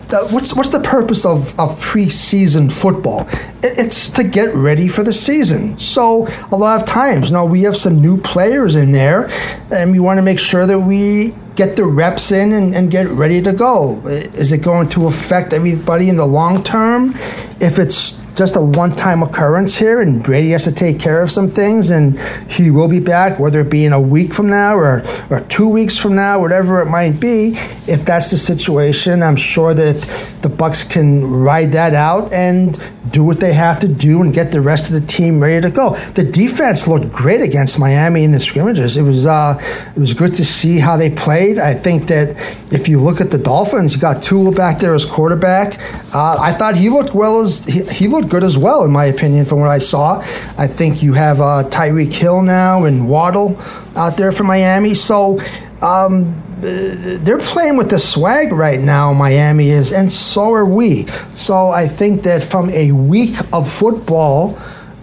what's 0.10 0.56
what's 0.56 0.70
the 0.70 0.80
purpose 0.80 1.26
of, 1.26 1.58
of 1.60 1.80
preseason 1.82 2.72
football? 2.72 3.28
It's 3.62 4.10
to 4.12 4.24
get 4.24 4.54
ready 4.56 4.88
for 4.88 5.04
the 5.04 5.14
season. 5.14 5.78
So 5.78 6.28
a 6.52 6.56
lot 6.56 6.82
of 6.82 6.88
times, 6.88 7.32
now 7.32 7.46
we 7.46 7.64
have 7.64 7.76
some 7.76 8.02
new 8.02 8.18
players 8.18 8.76
in 8.76 8.92
there, 8.92 9.30
and 9.72 9.92
we 9.92 10.00
want 10.00 10.18
to 10.18 10.22
make 10.22 10.40
sure 10.40 10.66
that 10.66 10.80
we 10.80 11.34
get 11.56 11.76
the 11.76 11.86
reps 11.86 12.32
in 12.32 12.54
and, 12.54 12.76
and 12.76 12.92
get 12.92 13.08
ready 13.08 13.42
to 13.42 13.52
go. 13.52 13.98
Is 14.06 14.52
it 14.52 14.60
going 14.60 14.90
to 14.90 15.08
affect 15.08 15.54
everybody 15.54 16.08
in 16.08 16.18
the 16.18 16.26
long 16.26 16.64
term 16.64 17.14
if 17.60 17.80
it's 17.80 18.20
just 18.38 18.56
a 18.56 18.62
one-time 18.62 19.24
occurrence 19.24 19.78
here, 19.78 20.02
and 20.02 20.24
Brady 20.24 20.52
has 20.52 20.66
to 20.66 20.72
take 20.72 21.00
care 21.00 21.22
of 21.22 21.32
some 21.32 21.48
things, 21.48 21.90
and 21.90 22.20
he 22.50 22.70
will 22.70 22.88
be 22.88 23.00
back, 23.00 23.40
whether 23.40 23.62
it 23.62 23.70
be 23.70 23.86
in 23.86 23.94
a 23.94 24.02
week 24.02 24.34
from 24.34 24.50
now 24.50 24.76
or, 24.76 25.04
or 25.30 25.42
two 25.42 25.68
weeks 25.68 25.98
from 25.98 26.16
now, 26.16 26.40
whatever 26.40 26.82
it 26.82 26.86
might 26.86 27.20
be. 27.20 27.54
If 27.88 28.06
that's 28.06 28.32
the 28.32 28.38
situation, 28.38 29.24
I'm 29.24 29.36
sure 29.36 29.74
that 29.74 30.02
the 30.42 30.50
Bucs 30.50 30.90
can 30.90 31.26
ride 31.26 31.72
that 31.72 31.94
out 31.94 32.32
and 32.32 32.80
do 33.12 33.24
what 33.24 33.40
they 33.40 33.54
have 33.54 33.80
to 33.80 33.88
do 33.88 34.22
and 34.22 34.34
get 34.34 34.52
the 34.52 34.62
rest 34.62 34.92
of 34.92 35.02
the 35.02 35.08
team 35.08 35.42
ready 35.42 35.62
to 35.62 35.72
go. 35.72 35.96
The 36.12 36.24
defense 36.24 36.88
looked 36.88 37.12
great 37.12 37.42
against 37.42 37.80
Miami 37.80 38.24
in 38.24 38.32
the 38.32 38.40
scrimmages. 38.40 38.98
It 38.98 39.04
was 39.04 39.26
uh, 39.26 39.58
it 39.96 40.00
was 40.00 40.14
good 40.14 40.34
to 40.36 40.46
see 40.46 40.78
how 40.80 40.98
they 40.98 41.10
played. 41.10 41.58
I 41.58 41.74
think 41.74 42.08
that 42.08 42.38
if 42.72 42.88
you 42.88 43.02
look 43.02 43.22
at 43.22 43.32
the 43.32 43.38
Dolphins, 43.38 43.96
you 43.96 44.02
got 44.02 44.22
Tua 44.22 44.52
back 44.52 44.80
there 44.80 44.94
as 44.94 45.06
quarterback. 45.06 45.80
Uh, 46.14 46.38
I 46.40 46.52
thought 46.52 46.76
he 46.76 46.90
looked 46.90 47.14
well 47.14 47.42
as 47.42 47.66
he, 47.66 47.84
he, 47.84 48.08
looked 48.08 48.27
good 48.28 48.44
as 48.44 48.58
well, 48.58 48.84
in 48.84 48.92
my 48.92 49.06
opinion, 49.06 49.46
from 49.46 49.60
what 49.60 49.70
I 49.70 49.80
saw. 49.80 50.20
I 50.58 50.68
think 50.68 51.02
you 51.02 51.14
have 51.14 51.40
uh, 51.40 51.64
Tyreek 51.70 52.14
Hill 52.14 52.42
now 52.42 52.86
and 52.86 53.08
Waddle 53.10 53.60
out 53.96 54.18
there 54.18 54.32
for 54.32 54.44
Miami. 54.44 54.94
So. 54.94 55.40
Um, 55.82 56.44
they're 56.60 57.38
playing 57.38 57.78
with 57.78 57.92
the 57.92 58.00
swag 58.00 58.52
right 58.52 58.80
now, 58.80 59.14
Miami 59.14 59.70
is, 59.70 59.94
and 59.94 60.12
so 60.12 60.52
are 60.54 60.66
we. 60.66 61.06
So 61.36 61.70
I 61.70 61.88
think 61.88 62.24
that 62.24 62.44
from 62.44 62.72
a 62.72 62.92
week 62.94 63.36
of 63.54 63.72
football, 63.72 64.58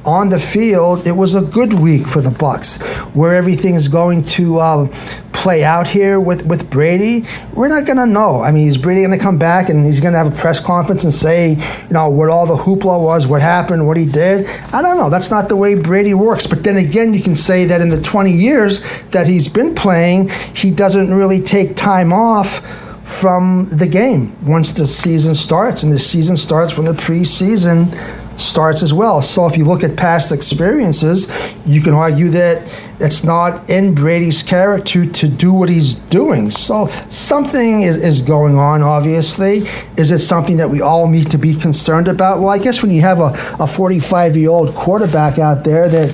on 0.04 0.28
the 0.28 0.40
field, 0.40 1.06
it 1.06 1.12
was 1.12 1.34
a 1.34 1.40
good 1.40 1.72
week 1.74 2.06
for 2.06 2.20
the 2.20 2.30
Bucs. 2.30 2.82
Where 3.14 3.34
everything 3.34 3.74
is 3.74 3.88
going 3.88 4.24
to 4.24 4.58
uh, 4.58 4.86
play 5.32 5.62
out 5.62 5.86
here 5.86 6.18
with, 6.18 6.46
with 6.46 6.70
Brady, 6.70 7.26
we're 7.52 7.68
not 7.68 7.84
going 7.84 7.98
to 7.98 8.06
know. 8.06 8.40
I 8.40 8.50
mean, 8.50 8.66
is 8.66 8.78
Brady 8.78 9.02
going 9.02 9.16
to 9.16 9.22
come 9.22 9.38
back 9.38 9.68
and 9.68 9.84
he's 9.84 10.00
going 10.00 10.12
to 10.12 10.18
have 10.18 10.32
a 10.32 10.36
press 10.36 10.58
conference 10.58 11.04
and 11.04 11.14
say, 11.14 11.50
you 11.50 11.92
know, 11.92 12.08
what 12.08 12.30
all 12.30 12.46
the 12.46 12.56
hoopla 12.56 13.02
was, 13.02 13.26
what 13.26 13.42
happened, 13.42 13.86
what 13.86 13.96
he 13.96 14.06
did? 14.06 14.48
I 14.72 14.80
don't 14.80 14.96
know. 14.96 15.10
That's 15.10 15.30
not 15.30 15.48
the 15.48 15.56
way 15.56 15.74
Brady 15.74 16.14
works. 16.14 16.46
But 16.46 16.64
then 16.64 16.76
again, 16.76 17.12
you 17.12 17.22
can 17.22 17.34
say 17.34 17.66
that 17.66 17.80
in 17.80 17.90
the 17.90 18.00
20 18.00 18.32
years 18.32 18.82
that 19.10 19.26
he's 19.26 19.48
been 19.48 19.74
playing, 19.74 20.30
he 20.54 20.70
doesn't 20.70 21.12
really 21.12 21.42
take 21.42 21.76
time 21.76 22.12
off 22.12 22.60
from 23.02 23.68
the 23.70 23.86
game 23.86 24.34
once 24.46 24.72
the 24.72 24.86
season 24.86 25.34
starts. 25.34 25.82
And 25.82 25.92
the 25.92 25.98
season 25.98 26.38
starts 26.38 26.78
when 26.78 26.86
the 26.86 26.92
preseason 26.92 27.92
starts 28.36 28.82
as 28.82 28.92
well. 28.92 29.22
So 29.22 29.46
if 29.46 29.56
you 29.56 29.64
look 29.64 29.82
at 29.82 29.96
past 29.96 30.32
experiences, 30.32 31.30
you 31.66 31.80
can 31.80 31.94
argue 31.94 32.28
that 32.30 32.66
it's 33.00 33.24
not 33.24 33.68
in 33.68 33.94
Brady's 33.94 34.42
character 34.42 35.04
to 35.06 35.28
do 35.28 35.52
what 35.52 35.68
he's 35.68 35.94
doing. 35.94 36.50
So 36.50 36.86
something 37.08 37.82
is, 37.82 38.02
is 38.02 38.20
going 38.20 38.56
on, 38.56 38.82
obviously. 38.82 39.68
Is 39.96 40.10
it 40.10 40.20
something 40.20 40.56
that 40.58 40.70
we 40.70 40.80
all 40.80 41.08
need 41.08 41.30
to 41.30 41.38
be 41.38 41.54
concerned 41.54 42.08
about? 42.08 42.40
Well, 42.40 42.50
I 42.50 42.58
guess 42.58 42.82
when 42.82 42.90
you 42.90 43.00
have 43.02 43.20
a 43.20 43.66
45 43.66 44.36
year 44.36 44.50
old 44.50 44.74
quarterback 44.74 45.38
out 45.38 45.64
there 45.64 45.88
that 45.88 46.10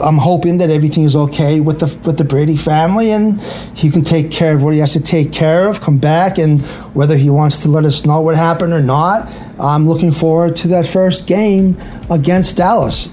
I'm 0.00 0.18
hoping 0.18 0.58
that 0.58 0.70
everything 0.70 1.04
is 1.04 1.14
okay 1.14 1.60
with 1.60 1.80
the 1.80 1.86
with 2.06 2.18
the 2.18 2.24
Brady 2.24 2.56
family, 2.56 3.10
and 3.10 3.40
he 3.74 3.90
can 3.90 4.02
take 4.02 4.30
care 4.30 4.54
of 4.54 4.62
what 4.62 4.74
he 4.74 4.80
has 4.80 4.92
to 4.94 5.00
take 5.00 5.32
care 5.32 5.68
of. 5.68 5.80
Come 5.80 5.98
back, 5.98 6.38
and 6.38 6.60
whether 6.94 7.16
he 7.16 7.30
wants 7.30 7.58
to 7.60 7.68
let 7.68 7.84
us 7.84 8.06
know 8.06 8.20
what 8.20 8.36
happened 8.36 8.72
or 8.72 8.80
not, 8.82 9.30
I'm 9.60 9.86
looking 9.88 10.12
forward 10.12 10.56
to 10.56 10.68
that 10.68 10.86
first 10.86 11.26
game 11.26 11.76
against 12.10 12.56
Dallas. 12.56 13.10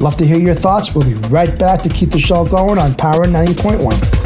Love 0.00 0.16
to 0.16 0.26
hear 0.26 0.38
your 0.38 0.54
thoughts. 0.54 0.94
We'll 0.94 1.04
be 1.04 1.14
right 1.28 1.56
back 1.58 1.82
to 1.82 1.88
keep 1.88 2.10
the 2.10 2.20
show 2.20 2.44
going 2.44 2.78
on 2.78 2.94
Power 2.94 3.26
90.1. 3.26 4.22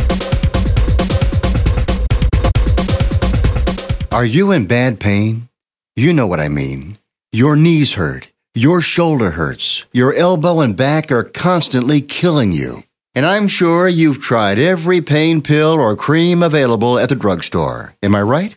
Are 4.13 4.25
you 4.25 4.53
in 4.53 4.67
bad 4.67 4.99
pain? 4.99 5.49
You 5.95 6.13
know 6.13 6.27
what 6.27 6.41
I 6.41 6.49
mean. 6.49 6.99
Your 7.33 7.57
knees 7.57 7.95
hurt 7.95 8.31
your 8.57 8.81
shoulder 8.81 9.33
hurts, 9.33 9.85
your 9.93 10.15
elbow 10.15 10.61
and 10.61 10.75
back 10.77 11.13
are 11.13 11.23
constantly 11.23 12.01
killing 12.01 12.53
you. 12.53 12.85
And 13.15 13.27
I'm 13.27 13.49
sure 13.49 13.87
you've 13.87 14.21
tried 14.21 14.59
every 14.59 15.01
pain 15.03 15.43
pill 15.43 15.73
or 15.73 15.95
cream 15.95 16.43
available 16.43 16.99
at 16.99 17.11
the 17.11 17.15
drugstore. 17.15 17.95
Am 18.03 18.15
I 18.15 18.23
right? 18.23 18.57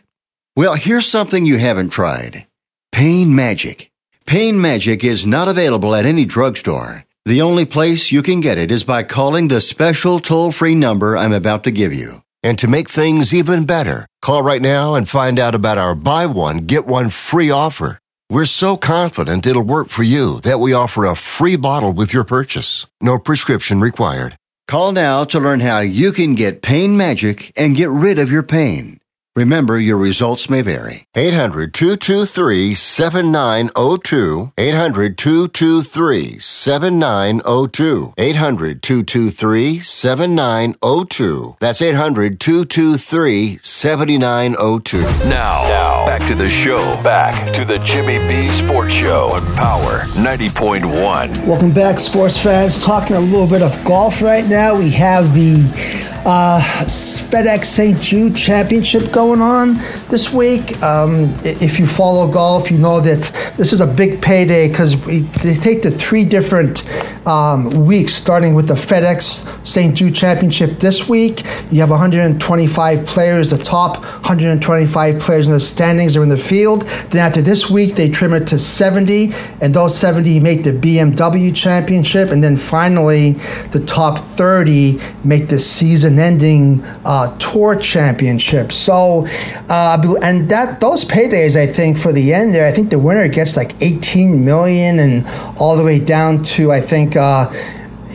Well, 0.56 0.74
here's 0.74 1.06
something 1.06 1.44
you 1.46 1.58
haven't 1.58 1.90
tried. 1.90 2.46
Pain 2.92 3.34
Magic. 3.34 3.90
Pain 4.26 4.60
Magic 4.60 5.04
is 5.04 5.26
not 5.26 5.48
available 5.48 5.94
at 5.94 6.06
any 6.06 6.24
drugstore. 6.24 7.04
The 7.26 7.42
only 7.42 7.64
place 7.64 8.10
you 8.10 8.22
can 8.22 8.40
get 8.40 8.58
it 8.58 8.72
is 8.72 8.84
by 8.84 9.02
calling 9.02 9.48
the 9.48 9.60
special 9.60 10.18
toll 10.18 10.50
free 10.50 10.74
number 10.74 11.16
I'm 11.16 11.32
about 11.32 11.64
to 11.64 11.70
give 11.70 11.92
you. 11.92 12.22
And 12.42 12.58
to 12.58 12.68
make 12.68 12.88
things 12.88 13.34
even 13.34 13.66
better, 13.66 14.06
call 14.22 14.42
right 14.42 14.62
now 14.62 14.94
and 14.94 15.06
find 15.06 15.38
out 15.38 15.54
about 15.54 15.78
our 15.78 15.94
buy 15.94 16.24
one, 16.24 16.58
get 16.58 16.86
one 16.86 17.10
free 17.10 17.50
offer. 17.50 17.99
We're 18.32 18.44
so 18.44 18.76
confident 18.76 19.44
it'll 19.44 19.64
work 19.64 19.88
for 19.88 20.04
you 20.04 20.40
that 20.42 20.60
we 20.60 20.72
offer 20.72 21.04
a 21.04 21.16
free 21.16 21.56
bottle 21.56 21.92
with 21.92 22.14
your 22.14 22.22
purchase. 22.22 22.86
No 23.00 23.18
prescription 23.18 23.80
required. 23.80 24.36
Call 24.68 24.92
now 24.92 25.24
to 25.24 25.40
learn 25.40 25.58
how 25.58 25.80
you 25.80 26.12
can 26.12 26.36
get 26.36 26.62
Pain 26.62 26.96
Magic 26.96 27.52
and 27.58 27.74
get 27.74 27.88
rid 27.88 28.20
of 28.20 28.30
your 28.30 28.44
pain. 28.44 28.99
Remember, 29.36 29.78
your 29.78 29.96
results 29.96 30.50
may 30.50 30.60
vary. 30.60 31.04
800 31.14 31.72
223 31.72 32.74
7902. 32.74 34.52
800 34.58 35.16
223 35.16 36.38
7902. 36.40 38.12
800 38.18 38.82
223 38.82 39.78
7902. 39.78 41.56
That's 41.60 41.80
800 41.80 42.40
223 42.40 43.58
7902. 43.62 45.00
Now, 45.28 45.62
now, 45.68 46.06
back 46.06 46.26
to 46.26 46.34
the 46.34 46.50
show. 46.50 47.00
Back 47.04 47.54
to 47.54 47.64
the 47.64 47.78
Jimmy 47.84 48.18
B 48.26 48.48
Sports 48.66 48.92
Show 48.92 49.30
on 49.32 49.46
Power 49.54 50.00
90.1. 50.18 51.46
Welcome 51.46 51.72
back, 51.72 52.00
sports 52.00 52.36
fans. 52.36 52.84
Talking 52.84 53.14
a 53.14 53.20
little 53.20 53.46
bit 53.46 53.62
of 53.62 53.82
golf 53.84 54.22
right 54.22 54.44
now. 54.48 54.74
We 54.76 54.90
have 54.90 55.32
the 55.36 56.10
Uh, 56.22 56.60
FedEx 56.60 57.64
St. 57.64 57.98
Jude 57.98 58.36
Championship 58.36 59.10
going 59.20 59.42
on 59.42 59.74
this 60.08 60.32
week. 60.32 60.82
Um, 60.82 61.30
if 61.44 61.78
you 61.78 61.86
follow 61.86 62.26
golf, 62.26 62.70
you 62.70 62.78
know 62.78 63.00
that 63.00 63.52
this 63.58 63.74
is 63.74 63.82
a 63.82 63.86
big 63.86 64.22
payday 64.22 64.66
because 64.66 64.98
they 65.42 65.56
take 65.56 65.82
the 65.82 65.90
three 65.90 66.24
different 66.24 66.84
um, 67.26 67.68
weeks, 67.86 68.14
starting 68.14 68.54
with 68.54 68.66
the 68.66 68.74
FedEx 68.74 69.66
St. 69.66 69.94
Jude 69.94 70.14
Championship 70.14 70.78
this 70.78 71.08
week. 71.08 71.44
You 71.70 71.80
have 71.80 71.90
125 71.90 73.06
players. 73.06 73.50
The 73.50 73.58
top 73.58 74.02
125 74.02 75.18
players 75.20 75.46
in 75.46 75.52
the 75.52 75.60
standings 75.60 76.16
are 76.16 76.22
in 76.22 76.28
the 76.28 76.36
field. 76.36 76.82
Then 77.10 77.24
after 77.24 77.42
this 77.42 77.70
week, 77.70 77.94
they 77.94 78.08
trim 78.08 78.32
it 78.32 78.46
to 78.48 78.58
70, 78.58 79.32
and 79.60 79.74
those 79.74 79.96
70 79.96 80.40
make 80.40 80.64
the 80.64 80.72
BMW 80.72 81.54
Championship. 81.54 82.30
And 82.30 82.42
then 82.42 82.56
finally, 82.56 83.32
the 83.70 83.84
top 83.84 84.18
30 84.18 85.00
make 85.24 85.48
the 85.48 85.58
season-ending 85.58 86.82
uh, 87.04 87.36
Tour 87.38 87.76
Championship. 87.76 88.72
So, 88.72 89.09
uh, 89.18 90.16
and 90.22 90.48
that 90.50 90.80
those 90.80 91.04
paydays, 91.04 91.56
I 91.56 91.66
think, 91.66 91.98
for 91.98 92.12
the 92.12 92.32
end 92.32 92.54
there, 92.54 92.66
I 92.66 92.72
think 92.72 92.90
the 92.90 92.98
winner 92.98 93.28
gets 93.28 93.56
like 93.56 93.80
18 93.82 94.44
million, 94.44 94.98
and 94.98 95.26
all 95.58 95.76
the 95.76 95.84
way 95.84 95.98
down 95.98 96.42
to 96.54 96.72
I 96.72 96.80
think 96.80 97.16
uh, 97.16 97.50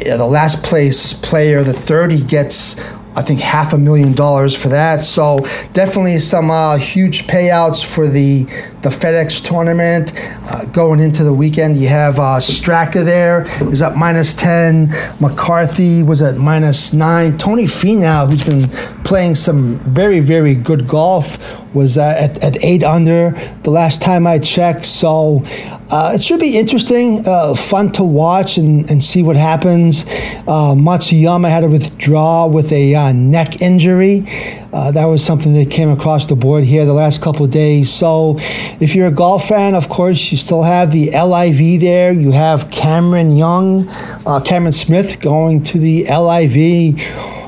the 0.04 0.28
last 0.28 0.64
place 0.64 1.14
player, 1.14 1.64
the 1.64 1.74
30, 1.74 2.22
gets 2.24 2.76
I 3.18 3.22
think 3.22 3.40
half 3.40 3.72
a 3.72 3.78
million 3.78 4.14
dollars 4.14 4.62
for 4.62 4.68
that. 4.70 5.04
So 5.04 5.40
definitely 5.72 6.20
some 6.20 6.52
uh, 6.52 6.78
huge 6.78 7.28
payouts 7.28 7.84
for 7.84 8.08
the 8.08 8.46
the 8.86 8.92
FedEx 8.92 9.44
tournament 9.44 10.14
uh, 10.16 10.64
going 10.66 11.00
into 11.00 11.24
the 11.24 11.34
weekend. 11.34 11.76
You 11.76 11.88
have 11.88 12.20
uh, 12.20 12.38
Straka 12.38 13.04
there 13.04 13.48
is 13.72 13.82
at 13.82 13.98
minus 13.98 14.36
ten. 14.36 14.90
McCarthy 15.20 16.04
was 16.04 16.22
at 16.22 16.38
minus 16.38 16.94
nine. 16.94 17.36
Tony 17.40 17.66
Finau, 17.66 18.30
who's 18.30 18.44
been 18.44 18.70
playing 19.04 19.34
some 19.34 19.78
very 19.78 20.20
very 20.20 20.54
good 20.54 20.88
golf, 20.88 21.40
was 21.74 21.98
uh, 21.98 22.14
at, 22.16 22.44
at 22.44 22.64
eight 22.64 22.84
under 22.84 23.32
the 23.64 23.72
last 23.72 24.04
time 24.04 24.28
I 24.28 24.38
checked. 24.38 24.86
So 24.86 25.44
uh, 25.90 26.12
it 26.14 26.22
should 26.22 26.40
be 26.40 26.56
interesting, 26.56 27.28
uh, 27.28 27.56
fun 27.56 27.92
to 27.94 28.04
watch 28.04 28.58
and, 28.58 28.90
and 28.92 29.04
see 29.04 29.24
what 29.24 29.36
happens. 29.36 30.04
Uh, 30.48 30.76
Matsuyama 30.76 31.50
had 31.50 31.62
to 31.62 31.68
withdraw 31.68 32.46
with 32.48 32.72
a 32.72 33.14
neck 33.14 33.64
injury. 33.64 34.28
Uh, 34.74 34.92
that 34.92 35.06
was 35.06 35.24
something 35.24 35.54
that 35.54 35.72
came 35.72 35.90
across 35.90 36.28
the 36.28 36.36
board 36.36 36.64
here 36.66 36.84
the 36.86 36.94
last 36.94 37.22
couple 37.22 37.48
days. 37.48 37.94
So, 37.94 38.38
if 38.80 38.96
you're 38.96 39.08
a 39.08 39.12
golf 39.12 39.48
fan, 39.48 39.76
of 39.76 39.90
course, 39.90 40.32
you 40.32 40.38
still 40.38 40.64
have 40.64 40.92
the 40.92 41.12
LIV 41.12 41.82
there. 41.82 42.12
You 42.12 42.32
have 42.32 42.70
Cameron 42.72 43.36
Young, 43.36 43.88
uh, 44.26 44.42
Cameron 44.44 44.74
Smith 44.74 45.20
going 45.20 45.64
to 45.66 45.80
the 45.80 46.06
LIV. 46.06 47.00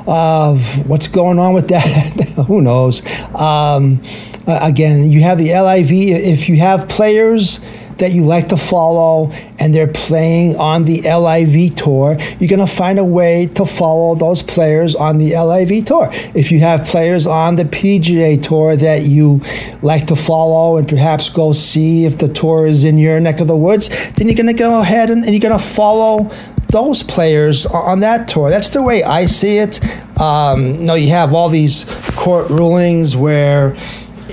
Uh, 0.08 0.58
what's 0.86 1.08
going 1.08 1.38
on 1.38 1.54
with 1.54 1.68
that? 1.68 1.84
Who 2.48 2.62
knows? 2.62 3.04
Um, 3.36 4.02
again, 4.48 5.12
you 5.12 5.22
have 5.22 5.38
the 5.38 5.52
LIV. 5.52 5.92
If 5.92 6.48
you 6.48 6.58
have 6.58 6.88
players 6.88 7.60
that 8.00 8.12
you 8.12 8.24
like 8.24 8.50
to 8.50 8.58
follow 8.58 9.32
and 9.60 9.74
they're 9.74 9.88
playing 9.88 10.56
on 10.58 10.86
the 10.86 11.02
LIV 11.02 11.76
tour, 11.76 12.18
you're 12.40 12.50
going 12.50 12.60
to 12.60 12.68
find 12.68 13.00
a 13.00 13.06
way 13.06 13.48
to 13.56 13.66
follow 13.66 14.16
those 14.16 14.44
players 14.44 14.96
on 14.96 15.18
the 15.18 15.36
LIV 15.36 15.86
tour. 15.86 16.10
If 16.34 16.52
you 16.52 16.60
have 16.60 16.86
players 16.86 17.28
on 17.28 17.56
the 17.56 17.64
PGA 17.66 18.42
tour 18.42 18.76
that 18.76 19.04
you 19.04 19.42
like 19.82 20.08
to 20.08 20.16
follow 20.16 20.78
and 20.78 20.88
perhaps 20.88 21.30
go 21.30 21.54
see 21.54 22.06
if 22.06 22.18
the 22.18 22.28
tour 22.28 22.68
is 22.68 22.84
in 22.84 22.98
your 22.98 23.20
neck 23.20 23.40
of 23.40 23.48
the 23.48 23.58
woods, 23.58 23.90
then 24.14 24.28
you're 24.28 24.36
going 24.36 24.48
to 24.48 24.54
go 24.54 24.82
ahead 24.82 25.10
and, 25.10 25.24
and 25.24 25.34
you're 25.34 25.42
going 25.42 25.58
to 25.58 25.66
follow 25.66 26.30
those 26.70 27.02
players 27.04 27.66
on 27.66 28.02
that 28.02 28.28
tour. 28.28 28.50
That's 28.50 28.72
the 28.72 28.84
way 28.84 29.04
I 29.04 29.26
see 29.26 29.58
it. 29.58 29.80
Um, 30.20 30.76
you 30.76 30.82
know, 30.82 30.96
you 30.96 31.10
have 31.10 31.34
all 31.34 31.50
these 31.50 31.86
court 32.16 32.50
rulings 32.50 33.16
where 33.16 33.76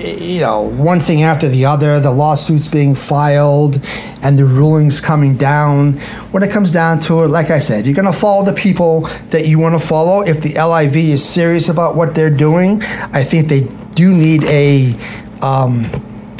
you 0.04 0.40
know, 0.40 0.62
one 0.62 1.00
thing 1.00 1.22
after 1.22 1.48
the 1.48 1.64
other, 1.64 1.98
the 2.00 2.10
lawsuits 2.10 2.68
being 2.68 2.94
filed 2.94 3.80
and 4.22 4.38
the 4.38 4.44
rulings 4.44 5.00
coming 5.00 5.36
down. 5.36 5.94
When 6.32 6.42
it 6.42 6.50
comes 6.50 6.70
down 6.70 7.00
to 7.00 7.24
it, 7.24 7.28
like 7.28 7.50
I 7.50 7.58
said, 7.58 7.86
you're 7.86 7.94
going 7.94 8.12
to 8.12 8.18
follow 8.18 8.44
the 8.44 8.52
people 8.52 9.02
that 9.28 9.46
you 9.46 9.58
want 9.58 9.80
to 9.80 9.86
follow. 9.86 10.22
If 10.22 10.40
the 10.40 10.54
LIV 10.54 10.96
is 10.96 11.26
serious 11.26 11.68
about 11.68 11.96
what 11.96 12.14
they're 12.14 12.30
doing, 12.30 12.82
I 12.82 13.24
think 13.24 13.48
they 13.48 13.62
do 13.94 14.12
need 14.12 14.44
a. 14.44 14.94
Um, 15.42 15.90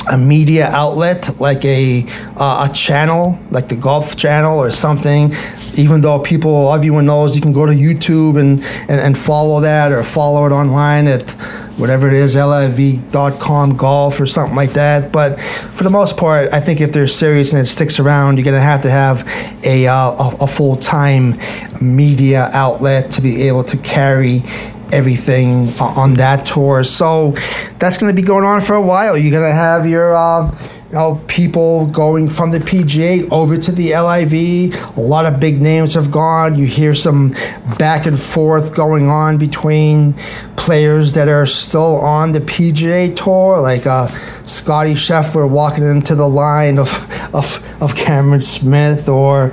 a 0.07 0.18
media 0.18 0.66
outlet 0.68 1.40
like 1.40 1.64
a 1.64 2.05
uh, 2.37 2.68
a 2.68 2.74
channel 2.74 3.38
like 3.50 3.68
the 3.68 3.77
golf 3.77 4.16
channel 4.16 4.59
or 4.59 4.70
something 4.70 5.35
even 5.77 6.03
though 6.03 6.18
people 6.18 6.74
everyone 6.74 7.07
knows 7.07 7.35
you 7.35 7.40
can 7.40 7.55
go 7.55 7.64
to 7.64 7.72
youtube 7.72 8.38
and, 8.38 8.62
and, 8.90 9.00
and 9.00 9.16
follow 9.18 9.61
that 9.61 9.92
or 9.92 10.03
follow 10.03 10.44
it 10.44 10.53
online 10.53 11.07
at 11.07 11.35
whatever 11.76 12.06
it 12.08 12.14
is, 12.14 12.37
liv.com 12.37 13.76
golf 13.76 14.20
or 14.20 14.26
something 14.26 14.56
like 14.56 14.72
that. 14.72 15.12
But 15.12 15.40
for 15.40 15.84
the 15.84 15.90
most 15.90 16.16
part, 16.16 16.52
I 16.52 16.60
think 16.60 16.80
if 16.80 16.92
they're 16.92 17.06
serious 17.06 17.52
and 17.52 17.62
it 17.62 17.66
sticks 17.66 17.98
around, 17.98 18.37
you're 18.37 18.44
going 18.44 18.56
to 18.56 18.60
have 18.60 18.82
to 18.82 18.90
have 18.90 19.26
a, 19.64 19.87
uh, 19.87 19.94
a, 19.94 20.37
a 20.40 20.46
full 20.46 20.76
time 20.76 21.38
media 21.80 22.50
outlet 22.52 23.10
to 23.12 23.20
be 23.20 23.48
able 23.48 23.64
to 23.64 23.76
carry 23.78 24.42
everything 24.92 25.68
on 25.80 26.14
that 26.14 26.46
tour. 26.46 26.84
So 26.84 27.32
that's 27.78 27.98
going 27.98 28.14
to 28.14 28.20
be 28.20 28.26
going 28.26 28.44
on 28.44 28.62
for 28.62 28.74
a 28.74 28.82
while. 28.82 29.16
You're 29.16 29.32
going 29.32 29.50
to 29.50 29.54
have 29.54 29.87
your. 29.87 30.14
Uh, 30.14 30.56
know, 30.94 31.22
people 31.28 31.87
going 31.87 32.30
from 32.30 32.50
the 32.50 32.59
PGA 32.59 33.30
over 33.30 33.57
to 33.57 33.72
the 33.72 33.94
LIV. 33.94 34.96
A 34.96 35.00
lot 35.00 35.26
of 35.26 35.38
big 35.40 35.61
names 35.61 35.94
have 35.94 36.11
gone. 36.11 36.57
You 36.57 36.66
hear 36.66 36.94
some 36.94 37.35
back 37.78 38.07
and 38.07 38.18
forth 38.18 38.74
going 38.74 39.09
on 39.09 39.37
between 39.37 40.14
players 40.57 41.12
that 41.12 41.28
are 41.28 41.46
still 41.46 42.00
on 42.00 42.33
the 42.33 42.40
PGA 42.40 43.14
tour, 43.14 43.61
like 43.61 43.87
uh, 43.87 44.09
Scotty 44.44 44.94
Scheffler 44.94 45.48
walking 45.48 45.85
into 45.85 46.14
the 46.14 46.28
line 46.28 46.78
of, 46.78 46.88
of, 47.35 47.62
of 47.83 47.94
Cameron 47.96 48.40
Smith, 48.40 49.09
or 49.09 49.52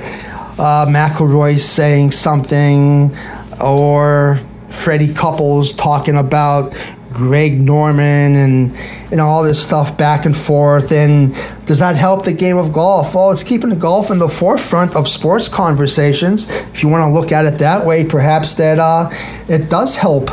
uh, 0.57 0.85
McIlroy 0.87 1.59
saying 1.59 2.11
something, 2.11 3.15
or 3.61 4.39
Freddie 4.67 5.13
Couples 5.13 5.73
talking 5.73 6.15
about 6.15 6.73
Greg 7.11 7.59
Norman 7.59 8.35
and 8.35 8.73
know 9.11 9.27
all 9.27 9.43
this 9.43 9.61
stuff 9.61 9.97
back 9.97 10.25
and 10.25 10.35
forth. 10.35 10.91
And 10.91 11.35
does 11.65 11.79
that 11.79 11.95
help 11.95 12.25
the 12.25 12.33
game 12.33 12.57
of 12.57 12.71
golf? 12.71 13.13
Well, 13.13 13.31
it's 13.31 13.43
keeping 13.43 13.77
golf 13.79 14.09
in 14.09 14.19
the 14.19 14.29
forefront 14.29 14.95
of 14.95 15.07
sports 15.07 15.47
conversations. 15.47 16.49
If 16.49 16.83
you 16.83 16.89
want 16.89 17.03
to 17.03 17.09
look 17.09 17.31
at 17.31 17.45
it 17.45 17.59
that 17.59 17.85
way, 17.85 18.05
perhaps 18.05 18.55
that 18.55 18.79
uh, 18.79 19.09
it 19.47 19.69
does 19.69 19.95
help 19.95 20.29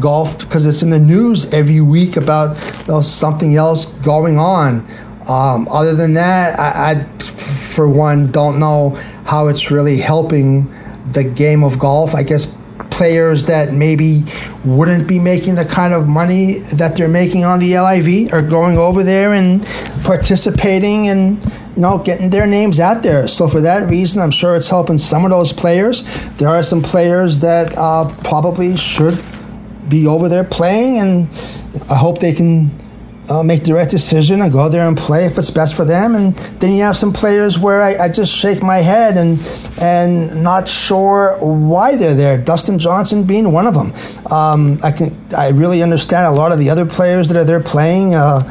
golf 0.00 0.38
because 0.38 0.66
it's 0.66 0.82
in 0.82 0.90
the 0.90 0.98
news 0.98 1.52
every 1.52 1.80
week 1.80 2.16
about 2.16 2.56
you 2.80 2.94
know, 2.94 3.00
something 3.00 3.54
else 3.54 3.84
going 3.84 4.38
on. 4.38 4.86
Um, 5.28 5.68
other 5.70 5.94
than 5.94 6.14
that, 6.14 6.58
I, 6.58 6.90
I, 6.90 7.18
for 7.22 7.88
one, 7.88 8.30
don't 8.30 8.58
know 8.58 8.90
how 9.24 9.48
it's 9.48 9.70
really 9.70 9.98
helping 9.98 10.72
the 11.10 11.24
game 11.24 11.64
of 11.64 11.78
golf. 11.78 12.14
I 12.14 12.22
guess 12.22 12.53
players 12.94 13.46
that 13.46 13.72
maybe 13.72 14.24
wouldn't 14.64 15.08
be 15.08 15.18
making 15.18 15.56
the 15.56 15.64
kind 15.64 15.92
of 15.92 16.06
money 16.08 16.60
that 16.74 16.96
they're 16.96 17.08
making 17.08 17.44
on 17.44 17.58
the 17.58 17.76
LIV 17.76 18.32
are 18.32 18.40
going 18.40 18.78
over 18.78 19.02
there 19.02 19.34
and 19.34 19.66
participating 20.04 21.08
and 21.08 21.44
you 21.74 21.82
know 21.82 21.98
getting 21.98 22.30
their 22.30 22.46
names 22.46 22.78
out 22.78 23.02
there. 23.02 23.26
So 23.26 23.48
for 23.48 23.60
that 23.62 23.90
reason, 23.90 24.22
I'm 24.22 24.30
sure 24.30 24.54
it's 24.54 24.70
helping 24.70 24.98
some 24.98 25.24
of 25.24 25.32
those 25.32 25.52
players. 25.52 26.04
There 26.36 26.48
are 26.48 26.62
some 26.62 26.82
players 26.82 27.40
that 27.40 27.76
uh, 27.76 28.14
probably 28.22 28.76
should 28.76 29.20
be 29.88 30.06
over 30.06 30.28
there 30.28 30.44
playing, 30.44 30.98
and 30.98 31.28
I 31.90 31.96
hope 31.96 32.20
they 32.20 32.32
can 32.32 32.70
uh, 33.28 33.42
make 33.42 33.64
the 33.64 33.72
right 33.72 33.88
decision 33.88 34.42
and 34.42 34.52
go 34.52 34.68
there 34.68 34.86
and 34.86 34.96
play 34.96 35.24
if 35.24 35.38
it's 35.38 35.50
best 35.50 35.74
for 35.74 35.84
them. 35.84 36.14
And 36.14 36.36
then 36.60 36.72
you 36.72 36.82
have 36.82 36.96
some 36.96 37.12
players 37.12 37.58
where 37.58 37.82
I, 37.82 38.04
I, 38.04 38.08
just 38.08 38.34
shake 38.34 38.62
my 38.62 38.78
head 38.78 39.16
and 39.16 39.40
and 39.80 40.42
not 40.42 40.68
sure 40.68 41.36
why 41.40 41.96
they're 41.96 42.14
there. 42.14 42.36
Dustin 42.36 42.78
Johnson 42.78 43.24
being 43.24 43.52
one 43.52 43.66
of 43.66 43.74
them. 43.74 43.92
Um, 44.30 44.78
I 44.82 44.92
can 44.92 45.16
I 45.36 45.48
really 45.48 45.82
understand 45.82 46.26
a 46.26 46.30
lot 46.30 46.52
of 46.52 46.58
the 46.58 46.70
other 46.70 46.86
players 46.86 47.28
that 47.28 47.38
are 47.38 47.44
there 47.44 47.62
playing, 47.62 48.14
uh, 48.14 48.42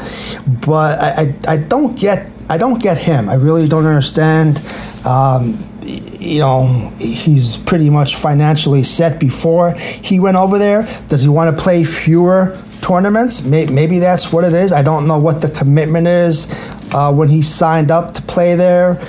but 0.66 1.00
I, 1.00 1.10
I, 1.22 1.54
I 1.54 1.58
don't 1.58 1.98
get 1.98 2.30
I 2.50 2.58
don't 2.58 2.82
get 2.82 2.98
him. 2.98 3.30
I 3.30 3.36
really 3.36 3.68
don't 3.68 3.86
understand. 3.86 4.62
Um, 5.06 5.70
you 5.84 6.40
know, 6.40 6.94
he's 6.98 7.58
pretty 7.58 7.90
much 7.90 8.16
financially 8.16 8.84
set 8.84 9.20
before 9.20 9.74
he 9.74 10.20
went 10.20 10.38
over 10.38 10.58
there. 10.58 10.88
Does 11.10 11.24
he 11.24 11.30
want 11.30 11.56
to 11.56 11.62
play 11.62 11.84
fewer 11.84 12.58
tournaments. 12.84 13.44
Maybe 13.44 14.00
that's 14.00 14.32
what 14.32 14.44
it 14.44 14.54
is. 14.54 14.74
I 14.74 14.84
don't 14.84 15.08
know 15.08 15.18
what 15.18 15.42
the 15.42 15.50
commitment 15.50 16.06
is 16.08 16.48
uh, 16.94 17.12
when 17.14 17.30
he 17.30 17.42
signed 17.42 17.90
up 17.90 18.14
to 18.16 18.22
play 18.22 18.56
there. 18.56 19.00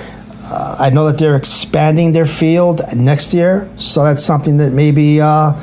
Uh, 0.47 0.77
I 0.79 0.91
know 0.91 1.07
that 1.07 1.19
they're 1.19 1.37
expanding 1.37 2.13
their 2.13 2.27
field 2.27 2.83
next 2.95 3.35
year, 3.35 3.69
so 3.77 4.05
that's 4.05 4.23
something 4.23 4.59
that 4.59 4.73
maybe 4.73 5.21
uh, 5.21 5.55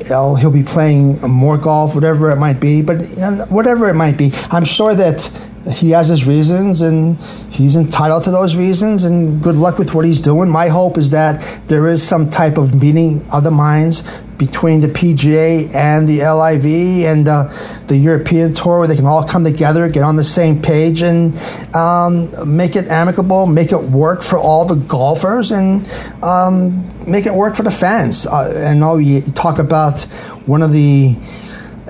you 0.00 0.10
know 0.10 0.34
he'll 0.34 0.50
be 0.50 0.64
playing 0.64 1.20
more 1.22 1.56
golf, 1.56 1.94
whatever 1.94 2.30
it 2.30 2.36
might 2.36 2.60
be. 2.60 2.82
But 2.82 3.08
you 3.08 3.16
know, 3.16 3.46
whatever 3.48 3.88
it 3.88 3.94
might 3.94 4.18
be, 4.18 4.32
I'm 4.50 4.64
sure 4.64 4.94
that 4.94 5.30
he 5.68 5.90
has 5.90 6.08
his 6.08 6.26
reasons 6.26 6.80
and 6.80 7.20
he's 7.50 7.76
entitled 7.76 8.24
to 8.24 8.30
those 8.30 8.56
reasons 8.56 9.04
and 9.04 9.42
good 9.42 9.56
luck 9.56 9.78
with 9.78 9.94
what 9.94 10.04
he's 10.04 10.20
doing. 10.20 10.48
My 10.48 10.68
hope 10.68 10.96
is 10.96 11.10
that 11.10 11.68
there 11.68 11.86
is 11.86 12.02
some 12.02 12.30
type 12.30 12.56
of 12.56 12.80
meeting 12.80 13.22
of 13.32 13.44
the 13.44 13.50
minds 13.50 14.02
between 14.38 14.80
the 14.80 14.88
PGA 14.88 15.72
and 15.74 16.08
the 16.08 16.22
LIV 16.22 17.04
and 17.04 17.28
uh, 17.28 17.44
the 17.88 17.96
European 17.96 18.54
Tour 18.54 18.78
where 18.78 18.88
they 18.88 18.96
can 18.96 19.04
all 19.04 19.22
come 19.22 19.44
together, 19.44 19.86
get 19.90 20.02
on 20.02 20.16
the 20.16 20.24
same 20.24 20.62
page, 20.62 21.02
and 21.02 21.36
um, 21.76 22.30
make 22.56 22.74
it 22.74 22.86
amicable, 22.86 23.46
make 23.46 23.70
it 23.70 23.82
work 23.82 24.22
for 24.22 24.38
all 24.38 24.64
the 24.64 24.76
golfers, 24.76 25.50
and 25.50 25.86
um, 26.22 26.88
make 27.06 27.26
it 27.26 27.34
work 27.34 27.54
for 27.54 27.64
the 27.64 27.70
fans. 27.70 28.26
Uh, 28.26 28.68
I 28.70 28.72
know 28.72 28.96
you 28.96 29.20
talk 29.20 29.58
about 29.58 30.04
one 30.46 30.62
of 30.62 30.72
the 30.72 31.16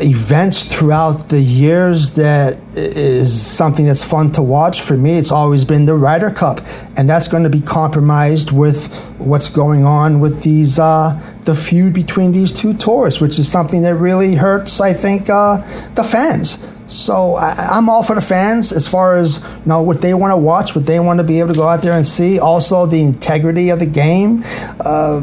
events 0.01 0.65
throughout 0.65 1.29
the 1.29 1.41
years 1.41 2.15
that 2.15 2.59
is 2.75 3.31
something 3.41 3.87
that's 3.87 4.05
fun 4.09 4.33
to 4.33 4.43
watch 4.43 4.81
for 4.81 4.97
me 4.97 5.19
it's 5.19 5.31
always 5.31 5.65
been 5.65 5.87
the 5.87 5.95
Ryder 5.95 6.31
Cup 6.31 6.61
and 6.97 7.09
that's 7.09 7.29
going 7.29 7.43
to 7.43 7.51
be 7.51 7.61
compromised 7.61 8.53
with 8.53 8.93
what's 9.19 9.49
going 9.49 9.85
on 9.85 10.21
with 10.21 10.43
these 10.43 10.79
uh, 10.79 11.21
the 11.43 11.55
feud 11.55 11.93
between 11.93 12.33
these 12.33 12.53
two 12.53 12.75
tours 12.75 13.21
which 13.21 13.39
is 13.39 13.51
something 13.51 13.83
that 13.83 13.95
really 13.95 14.35
hurts 14.35 14.81
I 14.81 14.93
think 14.93 15.29
uh, 15.29 15.59
the 15.95 16.05
fans 16.05 16.59
so 16.91 17.37
I, 17.37 17.79
am 17.79 17.89
all 17.89 18.03
for 18.03 18.17
the 18.17 18.21
fans 18.21 18.73
as 18.73 18.89
far 18.89 19.17
as 19.17 19.39
you 19.39 19.67
know 19.67 19.81
what 19.81 20.01
they 20.01 20.13
want 20.13 20.33
to 20.33 20.37
watch, 20.37 20.75
what 20.75 20.87
they 20.87 20.99
want 20.99 21.21
to 21.21 21.25
be 21.25 21.39
able 21.39 21.53
to 21.53 21.55
go 21.55 21.69
out 21.69 21.83
there 21.83 21.93
and 21.93 22.05
see. 22.05 22.41
Also, 22.41 22.85
the 22.85 23.01
integrity 23.01 23.71
of 23.71 23.79
the 23.79 23.87
game. 23.87 24.43
Uh, 24.81 25.21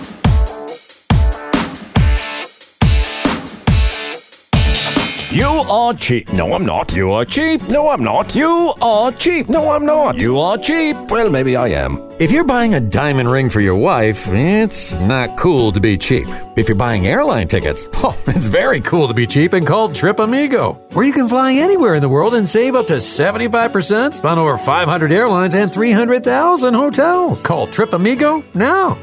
You 5.33 5.47
are 5.47 5.95
cheap. 5.95 6.33
No, 6.33 6.55
I'm 6.55 6.67
not. 6.67 6.93
You 6.93 7.13
are 7.13 7.25
cheap. 7.25 7.63
No, 7.69 7.89
I'm 7.89 8.03
not. 8.03 8.35
You 8.35 8.73
are 8.83 9.13
cheap. 9.13 9.49
No, 9.49 9.71
I'm 9.71 9.87
not. 9.87 10.21
You 10.21 10.41
are 10.41 10.59
cheap. 10.59 10.97
Well, 11.09 11.31
maybe 11.31 11.55
I 11.55 11.69
am. 11.69 11.99
If 12.19 12.33
you're 12.33 12.45
buying 12.45 12.75
a 12.75 12.81
diamond 12.81 13.31
ring 13.31 13.49
for 13.49 13.61
your 13.61 13.77
wife, 13.77 14.27
it's 14.27 14.97
not 14.97 15.39
cool 15.39 15.71
to 15.71 15.79
be 15.79 15.97
cheap. 15.97 16.27
If 16.57 16.69
you're 16.69 16.75
buying 16.75 17.07
airline 17.07 17.47
tickets, 17.47 17.89
oh, 17.95 18.21
it's 18.27 18.49
very 18.49 18.81
cool 18.81 19.07
to 19.07 19.15
be 19.15 19.25
cheap 19.25 19.53
and 19.53 19.65
called 19.65 19.95
Trip 19.95 20.19
Amigo, 20.19 20.73
where 20.95 21.07
you 21.07 21.13
can 21.13 21.29
fly 21.29 21.53
anywhere 21.53 21.95
in 21.95 22.03
the 22.03 22.09
world 22.09 22.35
and 22.35 22.49
save 22.49 22.75
up 22.75 22.89
to 22.89 22.95
75% 22.95 24.25
on 24.25 24.37
over 24.37 24.59
500 24.59 25.13
airlines 25.13 25.55
and 25.55 25.73
300,000 25.73 26.75
hotels. 26.75 27.47
Call 27.47 27.69
Trip 27.69 27.93
Amigo 27.93 28.43
now. 28.55 28.99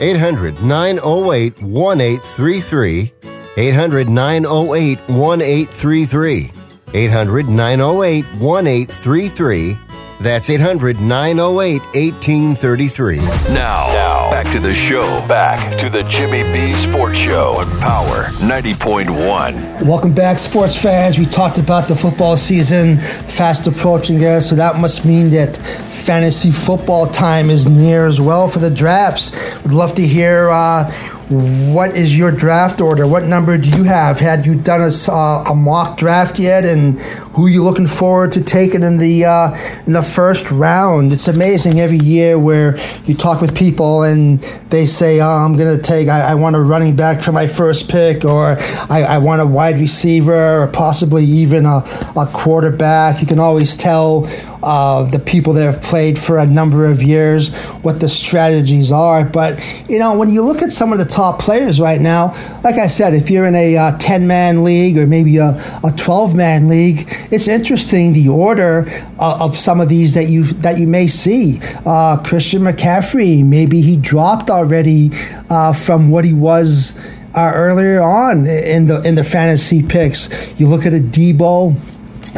800 0.00 0.64
908 0.64 1.62
1833 1.62 3.12
800 3.56 4.08
908 4.08 4.98
1833. 5.08 6.52
800 6.94 7.48
908 7.48 8.24
1833. 8.40 9.76
That's 10.20 10.50
800 10.50 11.00
908 11.00 11.80
1833. 11.80 13.16
Now, 13.16 13.24
now, 13.54 14.30
back 14.30 14.52
to 14.52 14.60
the 14.60 14.74
show. 14.74 15.02
Back 15.26 15.80
to 15.80 15.88
the 15.88 16.02
Jimmy 16.04 16.42
B 16.52 16.74
Sports 16.74 17.16
Show 17.16 17.56
on 17.56 17.66
Power 17.80 18.24
90.1. 18.38 19.82
Welcome 19.82 20.14
back, 20.14 20.38
sports 20.38 20.80
fans. 20.80 21.18
We 21.18 21.24
talked 21.24 21.58
about 21.58 21.88
the 21.88 21.96
football 21.96 22.36
season 22.36 22.98
fast 22.98 23.66
approaching 23.66 24.18
us, 24.18 24.50
so 24.50 24.54
that 24.56 24.76
must 24.78 25.06
mean 25.06 25.30
that 25.30 25.56
fantasy 25.56 26.52
football 26.52 27.06
time 27.06 27.48
is 27.48 27.66
near 27.66 28.06
as 28.06 28.20
well 28.20 28.46
for 28.46 28.58
the 28.58 28.70
drafts. 28.70 29.32
Would 29.62 29.72
love 29.72 29.94
to 29.94 30.06
hear. 30.06 30.50
Uh, 30.50 30.92
what 31.30 31.96
is 31.96 32.18
your 32.18 32.32
draft 32.32 32.80
order? 32.80 33.06
What 33.06 33.22
number 33.22 33.56
do 33.56 33.70
you 33.70 33.84
have? 33.84 34.18
Had 34.18 34.46
you 34.46 34.56
done 34.56 34.80
a, 34.80 34.90
uh, 35.08 35.44
a 35.44 35.54
mock 35.54 35.96
draft 35.96 36.40
yet, 36.40 36.64
and 36.64 36.98
who 37.34 37.46
are 37.46 37.48
you 37.48 37.62
looking 37.62 37.86
forward 37.86 38.32
to 38.32 38.42
taking 38.42 38.82
in 38.82 38.98
the 38.98 39.24
uh, 39.24 39.52
in 39.86 39.92
the 39.92 40.02
first 40.02 40.50
round? 40.50 41.12
It's 41.12 41.28
amazing 41.28 41.78
every 41.78 41.98
year 41.98 42.36
where 42.36 42.76
you 43.06 43.14
talk 43.14 43.40
with 43.40 43.56
people 43.56 44.02
and 44.02 44.40
they 44.70 44.86
say, 44.86 45.20
"Oh, 45.20 45.28
I'm 45.28 45.56
going 45.56 45.76
to 45.76 45.80
take. 45.80 46.08
I, 46.08 46.32
I, 46.32 46.34
want 46.34 46.56
a 46.56 46.60
running 46.60 46.96
back 46.96 47.22
for 47.22 47.30
my 47.30 47.46
first 47.46 47.88
pick, 47.88 48.24
or 48.24 48.56
I, 48.90 49.04
I 49.08 49.18
want 49.18 49.40
a 49.40 49.46
wide 49.46 49.78
receiver, 49.78 50.64
or 50.64 50.66
possibly 50.66 51.24
even 51.24 51.64
a, 51.64 51.84
a 52.16 52.28
quarterback." 52.32 53.20
You 53.20 53.28
can 53.28 53.38
always 53.38 53.76
tell 53.76 54.26
uh, 54.62 55.04
the 55.04 55.18
people 55.18 55.52
that 55.54 55.64
have 55.64 55.82
played 55.82 56.18
for 56.18 56.38
a 56.38 56.46
number 56.46 56.86
of 56.86 57.02
years, 57.02 57.54
what 57.82 58.00
the 58.00 58.08
strategies 58.08 58.92
are. 58.92 59.24
But, 59.24 59.58
you 59.88 59.98
know, 59.98 60.18
when 60.18 60.30
you 60.30 60.42
look 60.42 60.62
at 60.62 60.72
some 60.72 60.92
of 60.92 60.98
the 60.98 61.04
top 61.04 61.40
players 61.40 61.80
right 61.80 62.00
now, 62.00 62.34
like 62.62 62.76
I 62.76 62.86
said, 62.86 63.14
if 63.14 63.30
you're 63.30 63.46
in 63.46 63.54
a 63.54 63.96
10 63.98 64.22
uh, 64.22 64.26
man 64.26 64.64
league 64.64 64.98
or 64.98 65.06
maybe 65.06 65.38
a 65.38 65.56
12 65.96 66.34
man 66.34 66.68
league, 66.68 67.06
it's 67.30 67.48
interesting 67.48 68.12
the 68.12 68.28
order 68.28 68.86
uh, 69.18 69.38
of 69.40 69.56
some 69.56 69.80
of 69.80 69.88
these 69.88 70.14
that 70.14 70.28
you 70.28 70.44
that 70.44 70.78
you 70.78 70.86
may 70.86 71.06
see. 71.06 71.58
Uh, 71.86 72.22
Christian 72.24 72.62
McCaffrey, 72.62 73.44
maybe 73.44 73.80
he 73.80 73.96
dropped 73.96 74.50
already 74.50 75.10
uh, 75.48 75.72
from 75.72 76.10
what 76.10 76.24
he 76.24 76.34
was. 76.34 77.16
Uh, 77.32 77.52
earlier 77.54 78.02
on 78.02 78.44
in 78.44 78.88
the 78.88 79.00
in 79.02 79.14
the 79.14 79.22
fantasy 79.22 79.84
picks, 79.84 80.28
you 80.58 80.66
look 80.66 80.84
at 80.84 80.92
a 80.92 80.98
Deebo 80.98 81.78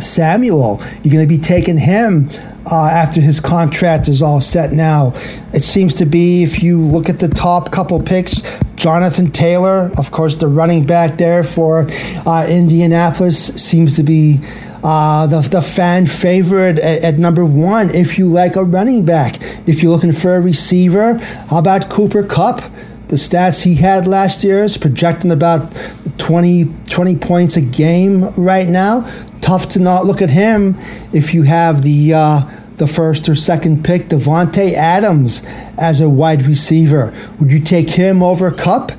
Samuel. 0.00 0.80
You're 1.02 1.12
going 1.12 1.26
to 1.26 1.34
be 1.34 1.38
taking 1.38 1.78
him 1.78 2.28
uh, 2.70 2.86
after 2.86 3.20
his 3.20 3.40
contract 3.40 4.08
is 4.08 4.22
all 4.22 4.40
set 4.40 4.72
now. 4.72 5.12
It 5.52 5.62
seems 5.62 5.94
to 5.96 6.06
be, 6.06 6.42
if 6.42 6.62
you 6.62 6.80
look 6.80 7.08
at 7.08 7.18
the 7.18 7.28
top 7.28 7.70
couple 7.70 8.00
picks, 8.00 8.42
Jonathan 8.76 9.30
Taylor, 9.30 9.90
of 9.98 10.10
course, 10.10 10.36
the 10.36 10.48
running 10.48 10.86
back 10.86 11.16
there 11.16 11.44
for 11.44 11.86
uh, 12.26 12.46
Indianapolis, 12.48 13.62
seems 13.62 13.96
to 13.96 14.02
be. 14.02 14.40
Uh, 14.84 15.28
the, 15.28 15.40
the 15.42 15.62
fan 15.62 16.06
favorite 16.06 16.76
at, 16.80 17.04
at, 17.04 17.16
number 17.16 17.44
one 17.44 17.88
if 17.90 18.18
you 18.18 18.26
like 18.26 18.56
a 18.56 18.64
running 18.64 19.04
back. 19.04 19.36
If 19.64 19.80
you're 19.80 19.92
looking 19.92 20.10
for 20.10 20.34
a 20.34 20.40
receiver, 20.40 21.18
how 21.50 21.58
about 21.58 21.88
Cooper 21.88 22.24
Kupp? 22.24 22.60
The 23.06 23.14
stats 23.14 23.62
he 23.62 23.76
had 23.76 24.08
last 24.08 24.42
year 24.42 24.64
is 24.64 24.76
projecting 24.76 25.30
about 25.30 25.72
20, 26.18 26.64
20 26.90 27.16
points 27.16 27.56
a 27.56 27.60
game 27.60 28.24
right 28.36 28.66
now 28.66 29.02
tough 29.42 29.68
to 29.68 29.80
not 29.80 30.06
look 30.06 30.22
at 30.22 30.30
him 30.30 30.76
if 31.12 31.34
you 31.34 31.42
have 31.42 31.82
the 31.82 32.14
uh, 32.14 32.40
the 32.78 32.86
first 32.86 33.28
or 33.28 33.34
second 33.34 33.84
pick, 33.84 34.08
Davante 34.08 34.72
Adams, 34.72 35.42
as 35.78 36.00
a 36.00 36.08
wide 36.08 36.42
receiver. 36.42 37.12
Would 37.38 37.52
you 37.52 37.60
take 37.60 37.90
him 37.90 38.22
over 38.22 38.50
Kupp? 38.50 38.92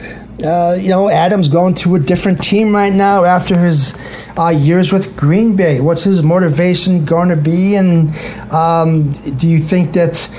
Uh, 0.44 0.78
you 0.80 0.90
know, 0.90 1.10
Adams 1.10 1.48
going 1.48 1.74
to 1.76 1.96
a 1.96 2.00
different 2.00 2.42
team 2.44 2.74
right 2.74 2.94
now 2.94 3.24
after 3.24 3.58
his 3.58 3.98
uh, 4.38 4.50
years 4.50 4.92
with 4.92 5.16
Green 5.16 5.56
Bay. 5.56 5.80
What's 5.80 6.04
his 6.04 6.24
motivation 6.24 7.06
going 7.06 7.30
to 7.30 7.36
be? 7.36 7.76
And 7.76 8.16
um, 8.52 9.12
do 9.38 9.48
you 9.48 9.60
think 9.60 9.92
that 9.94 10.30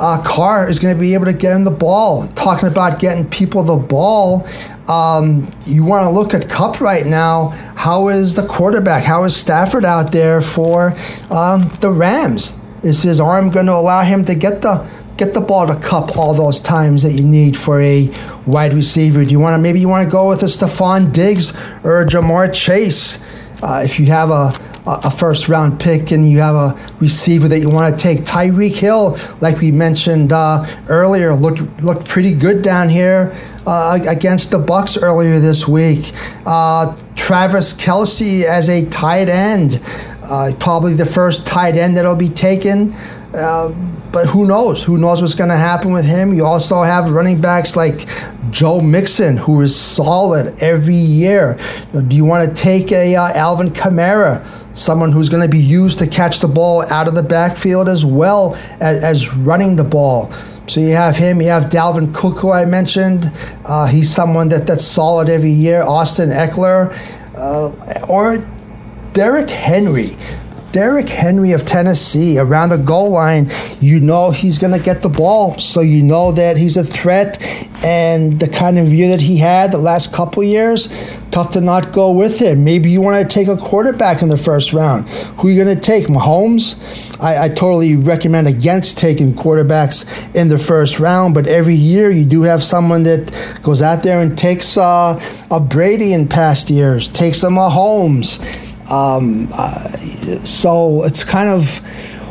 uh, 0.00 0.22
Carr 0.24 0.68
is 0.68 0.78
going 0.78 0.94
to 0.94 1.00
be 1.00 1.14
able 1.14 1.26
to 1.26 1.32
get 1.32 1.54
him 1.54 1.64
the 1.64 1.70
ball? 1.70 2.26
Talking 2.28 2.68
about 2.68 2.98
getting 2.98 3.28
people 3.28 3.62
the 3.62 3.76
ball. 3.76 4.46
Um, 4.88 5.50
you 5.66 5.84
want 5.84 6.04
to 6.04 6.10
look 6.10 6.34
at 6.34 6.48
Kupp 6.48 6.80
right 6.80 7.06
now. 7.06 7.48
How 7.74 8.08
is 8.08 8.34
the 8.34 8.46
quarterback? 8.46 9.04
How 9.04 9.24
is 9.24 9.34
Stafford 9.34 9.84
out 9.84 10.12
there 10.12 10.40
for 10.40 10.94
um, 11.30 11.62
the 11.80 11.90
Rams? 11.90 12.54
Is 12.82 13.02
his 13.02 13.18
arm 13.18 13.50
going 13.50 13.66
to 13.66 13.72
allow 13.72 14.02
him 14.02 14.24
to 14.26 14.34
get 14.34 14.60
the 14.60 14.86
get 15.16 15.32
the 15.32 15.40
ball 15.40 15.66
to 15.66 15.76
Kupp 15.76 16.18
all 16.18 16.34
those 16.34 16.60
times 16.60 17.04
that 17.04 17.12
you 17.12 17.24
need 17.24 17.56
for 17.56 17.80
a 17.80 18.12
wide 18.46 18.74
receiver? 18.74 19.24
Do 19.24 19.30
you 19.30 19.40
want 19.40 19.54
to 19.54 19.58
maybe 19.58 19.80
you 19.80 19.88
want 19.88 20.04
to 20.04 20.10
go 20.10 20.28
with 20.28 20.42
a 20.42 20.46
Stefon 20.46 21.12
Diggs 21.12 21.56
or 21.82 22.02
a 22.02 22.06
Ja'Marr 22.06 22.52
Chase? 22.52 23.24
Uh, 23.62 23.80
if 23.82 23.98
you 23.98 24.06
have 24.06 24.30
a 24.30 24.52
a 24.86 25.10
first 25.10 25.48
round 25.48 25.80
pick 25.80 26.10
and 26.10 26.28
you 26.28 26.40
have 26.40 26.54
a 26.54 26.78
receiver 27.00 27.48
that 27.48 27.60
you 27.60 27.70
want 27.70 27.90
to 27.90 27.98
take. 27.98 28.18
Tyreek 28.20 28.74
Hill, 28.74 29.16
like 29.40 29.58
we 29.58 29.72
mentioned 29.72 30.30
uh, 30.30 30.66
earlier, 30.88 31.32
looked 31.34 31.60
looked 31.82 32.06
pretty 32.06 32.34
good 32.34 32.62
down 32.62 32.90
here 32.90 33.34
uh, 33.66 33.98
against 34.08 34.50
the 34.50 34.58
Bucs 34.58 35.00
earlier 35.00 35.38
this 35.40 35.66
week. 35.66 36.12
Uh, 36.46 36.96
Travis 37.16 37.72
Kelce 37.74 38.44
as 38.44 38.68
a 38.68 38.86
tight 38.86 39.28
end, 39.28 39.80
uh, 40.22 40.52
probably 40.58 40.94
the 40.94 41.06
first 41.06 41.46
tight 41.46 41.76
end 41.76 41.96
that'll 41.96 42.16
be 42.16 42.28
taken. 42.28 42.94
Uh, 43.34 43.70
but 44.12 44.26
who 44.26 44.46
knows? 44.46 44.84
Who 44.84 44.96
knows 44.96 45.20
what's 45.20 45.34
going 45.34 45.50
to 45.50 45.56
happen 45.56 45.92
with 45.92 46.04
him? 46.04 46.32
You 46.32 46.44
also 46.44 46.82
have 46.82 47.10
running 47.10 47.40
backs 47.40 47.74
like 47.74 48.06
Joe 48.50 48.80
Mixon, 48.80 49.36
who 49.36 49.60
is 49.60 49.74
solid 49.74 50.62
every 50.62 50.94
year. 50.94 51.58
Do 51.92 52.14
you 52.14 52.24
want 52.24 52.48
to 52.48 52.54
take 52.54 52.92
a 52.92 53.16
uh, 53.16 53.32
Alvin 53.34 53.70
Kamara? 53.70 54.46
someone 54.74 55.12
who's 55.12 55.28
going 55.28 55.42
to 55.42 55.48
be 55.48 55.62
used 55.62 56.00
to 56.00 56.06
catch 56.06 56.40
the 56.40 56.48
ball 56.48 56.82
out 56.92 57.06
of 57.06 57.14
the 57.14 57.22
backfield 57.22 57.88
as 57.88 58.04
well 58.04 58.56
as, 58.80 59.04
as 59.04 59.32
running 59.34 59.76
the 59.76 59.84
ball. 59.84 60.32
So 60.66 60.80
you 60.80 60.94
have 60.94 61.16
him, 61.16 61.42
you 61.42 61.48
have 61.48 61.64
Dalvin 61.64 62.14
Cook, 62.14 62.38
who 62.38 62.50
I 62.50 62.64
mentioned. 62.64 63.30
Uh, 63.66 63.86
he's 63.86 64.10
someone 64.10 64.48
that, 64.48 64.66
that's 64.66 64.84
solid 64.84 65.28
every 65.28 65.50
year. 65.50 65.82
Austin 65.82 66.30
Ekeler, 66.30 66.96
uh, 67.36 68.06
or 68.08 68.46
Derrick 69.12 69.50
Henry. 69.50 70.06
Derrick 70.74 71.08
Henry 71.08 71.52
of 71.52 71.64
Tennessee 71.64 72.36
around 72.36 72.70
the 72.70 72.78
goal 72.78 73.10
line, 73.10 73.48
you 73.78 74.00
know 74.00 74.32
he's 74.32 74.58
going 74.58 74.72
to 74.72 74.84
get 74.84 75.02
the 75.02 75.08
ball. 75.08 75.56
So 75.56 75.80
you 75.80 76.02
know 76.02 76.32
that 76.32 76.56
he's 76.56 76.76
a 76.76 76.82
threat. 76.82 77.40
And 77.84 78.40
the 78.40 78.48
kind 78.48 78.76
of 78.76 78.92
year 78.92 79.10
that 79.10 79.20
he 79.20 79.36
had 79.36 79.70
the 79.70 79.78
last 79.78 80.12
couple 80.12 80.42
years, 80.42 80.88
tough 81.30 81.52
to 81.52 81.60
not 81.60 81.92
go 81.92 82.10
with 82.10 82.40
him. 82.40 82.64
Maybe 82.64 82.90
you 82.90 83.00
want 83.00 83.22
to 83.22 83.32
take 83.32 83.46
a 83.46 83.56
quarterback 83.56 84.20
in 84.20 84.28
the 84.28 84.36
first 84.36 84.72
round. 84.72 85.08
Who 85.08 85.46
are 85.46 85.50
you 85.52 85.62
going 85.62 85.76
to 85.76 85.80
take? 85.80 86.06
Mahomes? 86.06 86.74
I, 87.22 87.44
I 87.44 87.48
totally 87.50 87.94
recommend 87.94 88.48
against 88.48 88.98
taking 88.98 89.32
quarterbacks 89.32 90.04
in 90.34 90.48
the 90.48 90.58
first 90.58 90.98
round. 90.98 91.34
But 91.34 91.46
every 91.46 91.76
year 91.76 92.10
you 92.10 92.24
do 92.24 92.42
have 92.42 92.64
someone 92.64 93.04
that 93.04 93.60
goes 93.62 93.80
out 93.80 94.02
there 94.02 94.18
and 94.18 94.36
takes 94.36 94.76
uh, 94.76 95.22
a 95.52 95.60
Brady 95.60 96.12
in 96.12 96.26
past 96.26 96.68
years, 96.68 97.10
takes 97.10 97.44
a 97.44 97.48
Mahomes 97.48 98.40
um, 98.90 99.48
uh, 99.52 99.68
so 99.68 101.04
it's 101.04 101.24
kind 101.24 101.48
of 101.48 101.78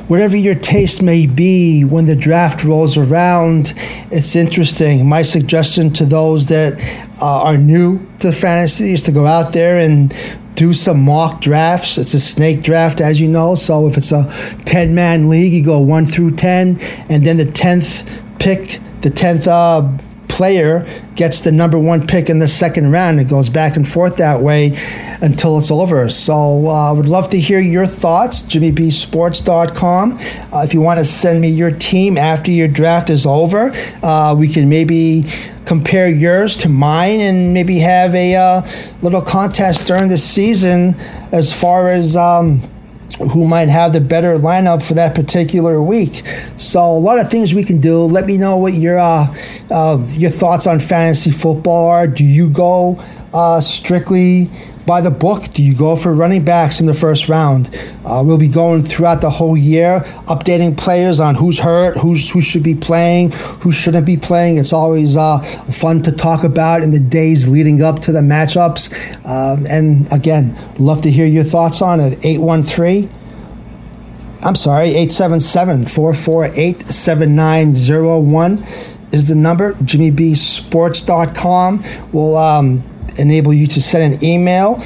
whatever 0.08 0.36
your 0.36 0.56
taste 0.56 1.01
may 1.01 1.26
be 1.26 1.84
when 1.84 2.06
the 2.06 2.16
draft 2.16 2.64
rolls 2.64 2.97
around, 2.97 3.74
it's 4.12 4.36
interesting. 4.36 5.08
My 5.08 5.22
suggestion 5.22 5.91
to 5.93 6.06
those 6.06 6.47
that 6.47 6.80
uh, 7.22 7.43
are 7.43 7.58
new 7.58 8.06
to 8.20 8.32
fantasy 8.32 8.93
is 8.93 9.04
to 9.04 9.12
go 9.12 9.26
out 9.26 9.54
there 9.54 9.80
and 9.80 10.14
do 10.56 10.74
some 10.74 11.04
mock 11.04 11.41
drafts. 11.41 11.97
It's 11.97 12.14
a 12.14 12.20
snake 12.20 12.62
draft, 12.62 13.01
as 13.01 13.20
you 13.20 13.28
know. 13.28 13.56
So 13.56 13.88
if 13.88 13.97
it's 13.97 14.12
a 14.12 14.30
10 14.66 14.93
man 14.93 15.30
league, 15.30 15.54
you 15.54 15.64
go 15.64 15.80
1 15.80 16.06
through 16.06 16.36
10, 16.36 16.80
and 17.10 17.24
then 17.24 17.38
the 17.38 17.45
10th 17.45 18.08
pick, 18.39 18.80
the 19.01 19.10
10th 19.10 19.47
uh, 19.47 19.97
player 20.34 20.84
gets 21.15 21.41
the 21.41 21.51
number 21.51 21.77
one 21.77 22.07
pick 22.07 22.27
in 22.27 22.39
the 22.39 22.47
second 22.47 22.91
round. 22.91 23.19
It 23.19 23.27
goes 23.27 23.49
back 23.49 23.75
and 23.77 23.88
forth 23.88 24.17
that 24.17 24.41
way 24.41 24.75
until 25.21 25.59
it's 25.59 25.69
over. 25.69 26.09
So 26.09 26.67
I 26.67 26.89
uh, 26.89 26.95
would 26.95 27.05
love 27.05 27.29
to 27.29 27.39
hear 27.39 27.59
your 27.59 27.86
thoughts. 27.86 28.41
JimmyBSports.com. 28.41 30.13
Uh, 30.51 30.63
if 30.65 30.73
you 30.73 30.81
want 30.81 30.97
to 30.97 31.05
send 31.05 31.39
me 31.39 31.49
your 31.49 31.69
team 31.69 32.17
after 32.17 32.49
your 32.49 32.67
draft 32.67 33.11
is 33.11 33.27
over, 33.27 33.71
uh, 34.01 34.36
we 34.36 34.47
can 34.47 34.67
maybe 34.67 35.23
compare 35.65 36.09
yours 36.09 36.57
to 36.57 36.67
mine 36.67 37.21
and 37.21 37.53
maybe 37.53 37.77
have 37.77 38.15
a 38.15 38.36
uh, 38.36 38.61
little 39.03 39.21
contest 39.21 39.86
during 39.86 40.09
the 40.09 40.17
season 40.17 40.95
as 41.31 41.53
far 41.53 41.89
as. 41.89 42.17
Um, 42.17 42.59
who 43.16 43.47
might 43.47 43.70
have 43.70 43.93
the 43.93 44.01
better 44.01 44.38
lineup 44.38 44.86
for 44.86 44.93
that 44.95 45.16
particular 45.16 45.82
week. 45.82 46.24
So 46.57 46.80
a 46.80 46.99
lot 46.99 47.20
of 47.20 47.30
things 47.30 47.53
we 47.53 47.64
can 47.64 47.80
do. 47.80 48.03
Let 48.05 48.26
me 48.26 48.38
know 48.38 48.57
what 48.57 48.74
your 48.74 48.99
uh, 48.99 49.34
uh, 49.70 50.05
your 50.09 50.32
thoughts 50.32 50.68
on 50.68 50.80
fantasy 50.80 51.32
football 51.32 51.88
are. 51.89 52.07
Do 52.07 52.26
you 52.26 52.49
go 52.49 53.01
uh, 53.34 53.61
strictly 53.61 54.49
by 54.86 55.01
the 55.01 55.11
book? 55.11 55.45
Do 55.53 55.63
you 55.63 55.75
go 55.75 55.95
for 55.95 56.13
running 56.13 56.45
backs 56.45 56.79
in 56.79 56.86
the 56.86 56.93
first 56.93 57.29
round? 57.29 57.69
Uh, 58.05 58.21
we'll 58.25 58.38
be 58.38 58.47
going 58.47 58.84
throughout 58.84 59.21
the 59.21 59.29
whole 59.29 59.57
year, 59.57 60.01
updating 60.27 60.77
players 60.77 61.19
on 61.19 61.36
who's 61.36 61.59
hurt, 61.59 61.97
who's 61.97 62.31
who 62.31 62.41
should 62.41 62.63
be 62.63 62.75
playing, 62.75 63.31
who 63.61 63.71
shouldn't 63.71 64.05
be 64.05 64.17
playing. 64.17 64.57
It's 64.57 64.73
always 64.73 65.17
uh, 65.17 65.39
fun 65.39 66.01
to 66.03 66.11
talk 66.11 66.43
about 66.43 66.84
in 66.84 66.91
the 66.91 66.99
days 66.99 67.47
leading 67.47 67.81
up 67.81 67.99
to 68.01 68.11
the 68.11 68.21
matchups. 68.21 68.91
Um, 69.25 69.65
and 69.67 70.11
again, 70.11 70.57
love 70.77 71.01
to 71.03 71.11
hear 71.11 71.25
your 71.25 71.43
thoughts 71.43 71.81
on 71.81 71.99
it. 71.99 72.19
813- 72.19 73.11
I'm 74.45 74.55
sorry, 74.55 74.89
877 74.89 75.86
448 75.86 76.91
7901 76.91 78.61
is 79.13 79.29
the 79.29 79.36
number. 79.36 79.75
JimmyBSports.com 79.75 81.84
will 82.11 82.36
um, 82.36 82.84
enable 83.18 83.53
you 83.53 83.68
to 83.68 83.82
send 83.82 84.14
an 84.14 84.24
email. 84.24 84.80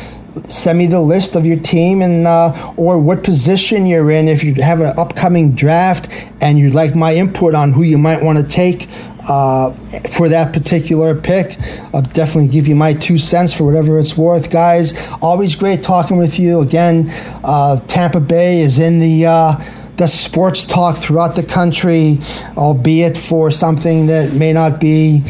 Send 0.48 0.78
me 0.78 0.86
the 0.86 1.02
list 1.02 1.36
of 1.36 1.48
your 1.48 1.60
team 1.60 2.02
and 2.02 2.28
uh, 2.28 2.74
or 2.78 3.00
what 3.00 3.24
position 3.24 3.88
you're 3.88 4.12
in. 4.12 4.28
If 4.28 4.44
you 4.44 4.54
have 4.56 4.82
an 4.82 4.94
upcoming 4.98 5.54
draft 5.54 6.10
and 6.42 6.60
you'd 6.60 6.76
like 6.76 6.96
my 6.96 7.16
input 7.16 7.56
on 7.56 7.74
who 7.74 7.82
you 7.82 7.98
might 7.98 8.22
want 8.22 8.38
to 8.38 8.44
take 8.44 8.88
uh, 9.30 9.72
for 9.72 10.30
that 10.30 10.54
particular 10.54 11.20
pick, 11.20 11.58
I'll 11.92 12.04
definitely 12.04 12.50
give 12.50 12.68
you 12.68 12.76
my 12.76 12.94
two 12.94 13.18
cents 13.18 13.52
for 13.52 13.64
whatever 13.64 13.98
it's 13.98 14.16
worth, 14.16 14.52
guys. 14.52 14.94
Always 15.24 15.56
great 15.56 15.82
talking 15.82 16.18
with 16.18 16.38
you 16.38 16.62
again. 16.62 17.06
Uh, 17.44 17.80
Tampa 17.88 18.20
Bay 18.20 18.60
is 18.60 18.78
in 18.78 19.00
the 19.00 19.26
uh, 19.26 19.56
the 19.98 20.08
sports 20.08 20.68
talk 20.68 20.98
throughout 20.98 21.36
the 21.36 21.44
country, 21.44 22.20
albeit 22.56 23.18
for 23.18 23.50
something 23.50 24.06
that 24.08 24.34
may 24.34 24.54
not 24.54 24.80
be 24.80 25.24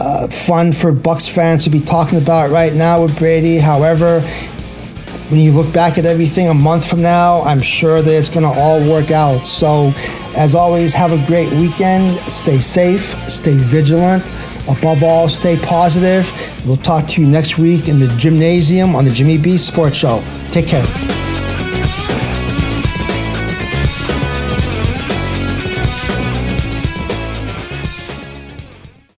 uh, 0.00 0.28
fun 0.28 0.72
for 0.72 0.92
Bucs 0.92 1.32
fans 1.32 1.64
to 1.64 1.70
be 1.70 1.80
talking 1.80 2.18
about 2.18 2.50
right 2.50 2.74
now 2.74 3.02
with 3.02 3.16
Brady. 3.18 3.58
However, 3.58 4.20
when 5.30 5.40
you 5.40 5.52
look 5.52 5.72
back 5.72 5.96
at 5.98 6.04
everything 6.04 6.48
a 6.48 6.54
month 6.54 6.88
from 6.88 7.00
now, 7.02 7.42
I'm 7.42 7.60
sure 7.60 8.02
that 8.02 8.10
it's 8.10 8.28
going 8.28 8.42
to 8.42 8.60
all 8.60 8.80
work 8.88 9.10
out. 9.10 9.46
So, 9.46 9.92
as 10.36 10.54
always, 10.54 10.92
have 10.94 11.12
a 11.12 11.26
great 11.26 11.52
weekend. 11.52 12.12
Stay 12.20 12.58
safe, 12.60 13.02
stay 13.28 13.54
vigilant. 13.54 14.24
Above 14.68 15.02
all, 15.02 15.28
stay 15.28 15.56
positive. 15.58 16.30
We'll 16.66 16.76
talk 16.76 17.06
to 17.08 17.20
you 17.20 17.26
next 17.26 17.58
week 17.58 17.88
in 17.88 18.00
the 18.00 18.06
Jimnasium 18.06 18.94
on 18.94 19.04
the 19.04 19.10
Jimmy 19.10 19.38
B 19.38 19.58
Sports 19.58 19.96
Show. 19.96 20.22
Take 20.50 20.66
care. 20.66 21.13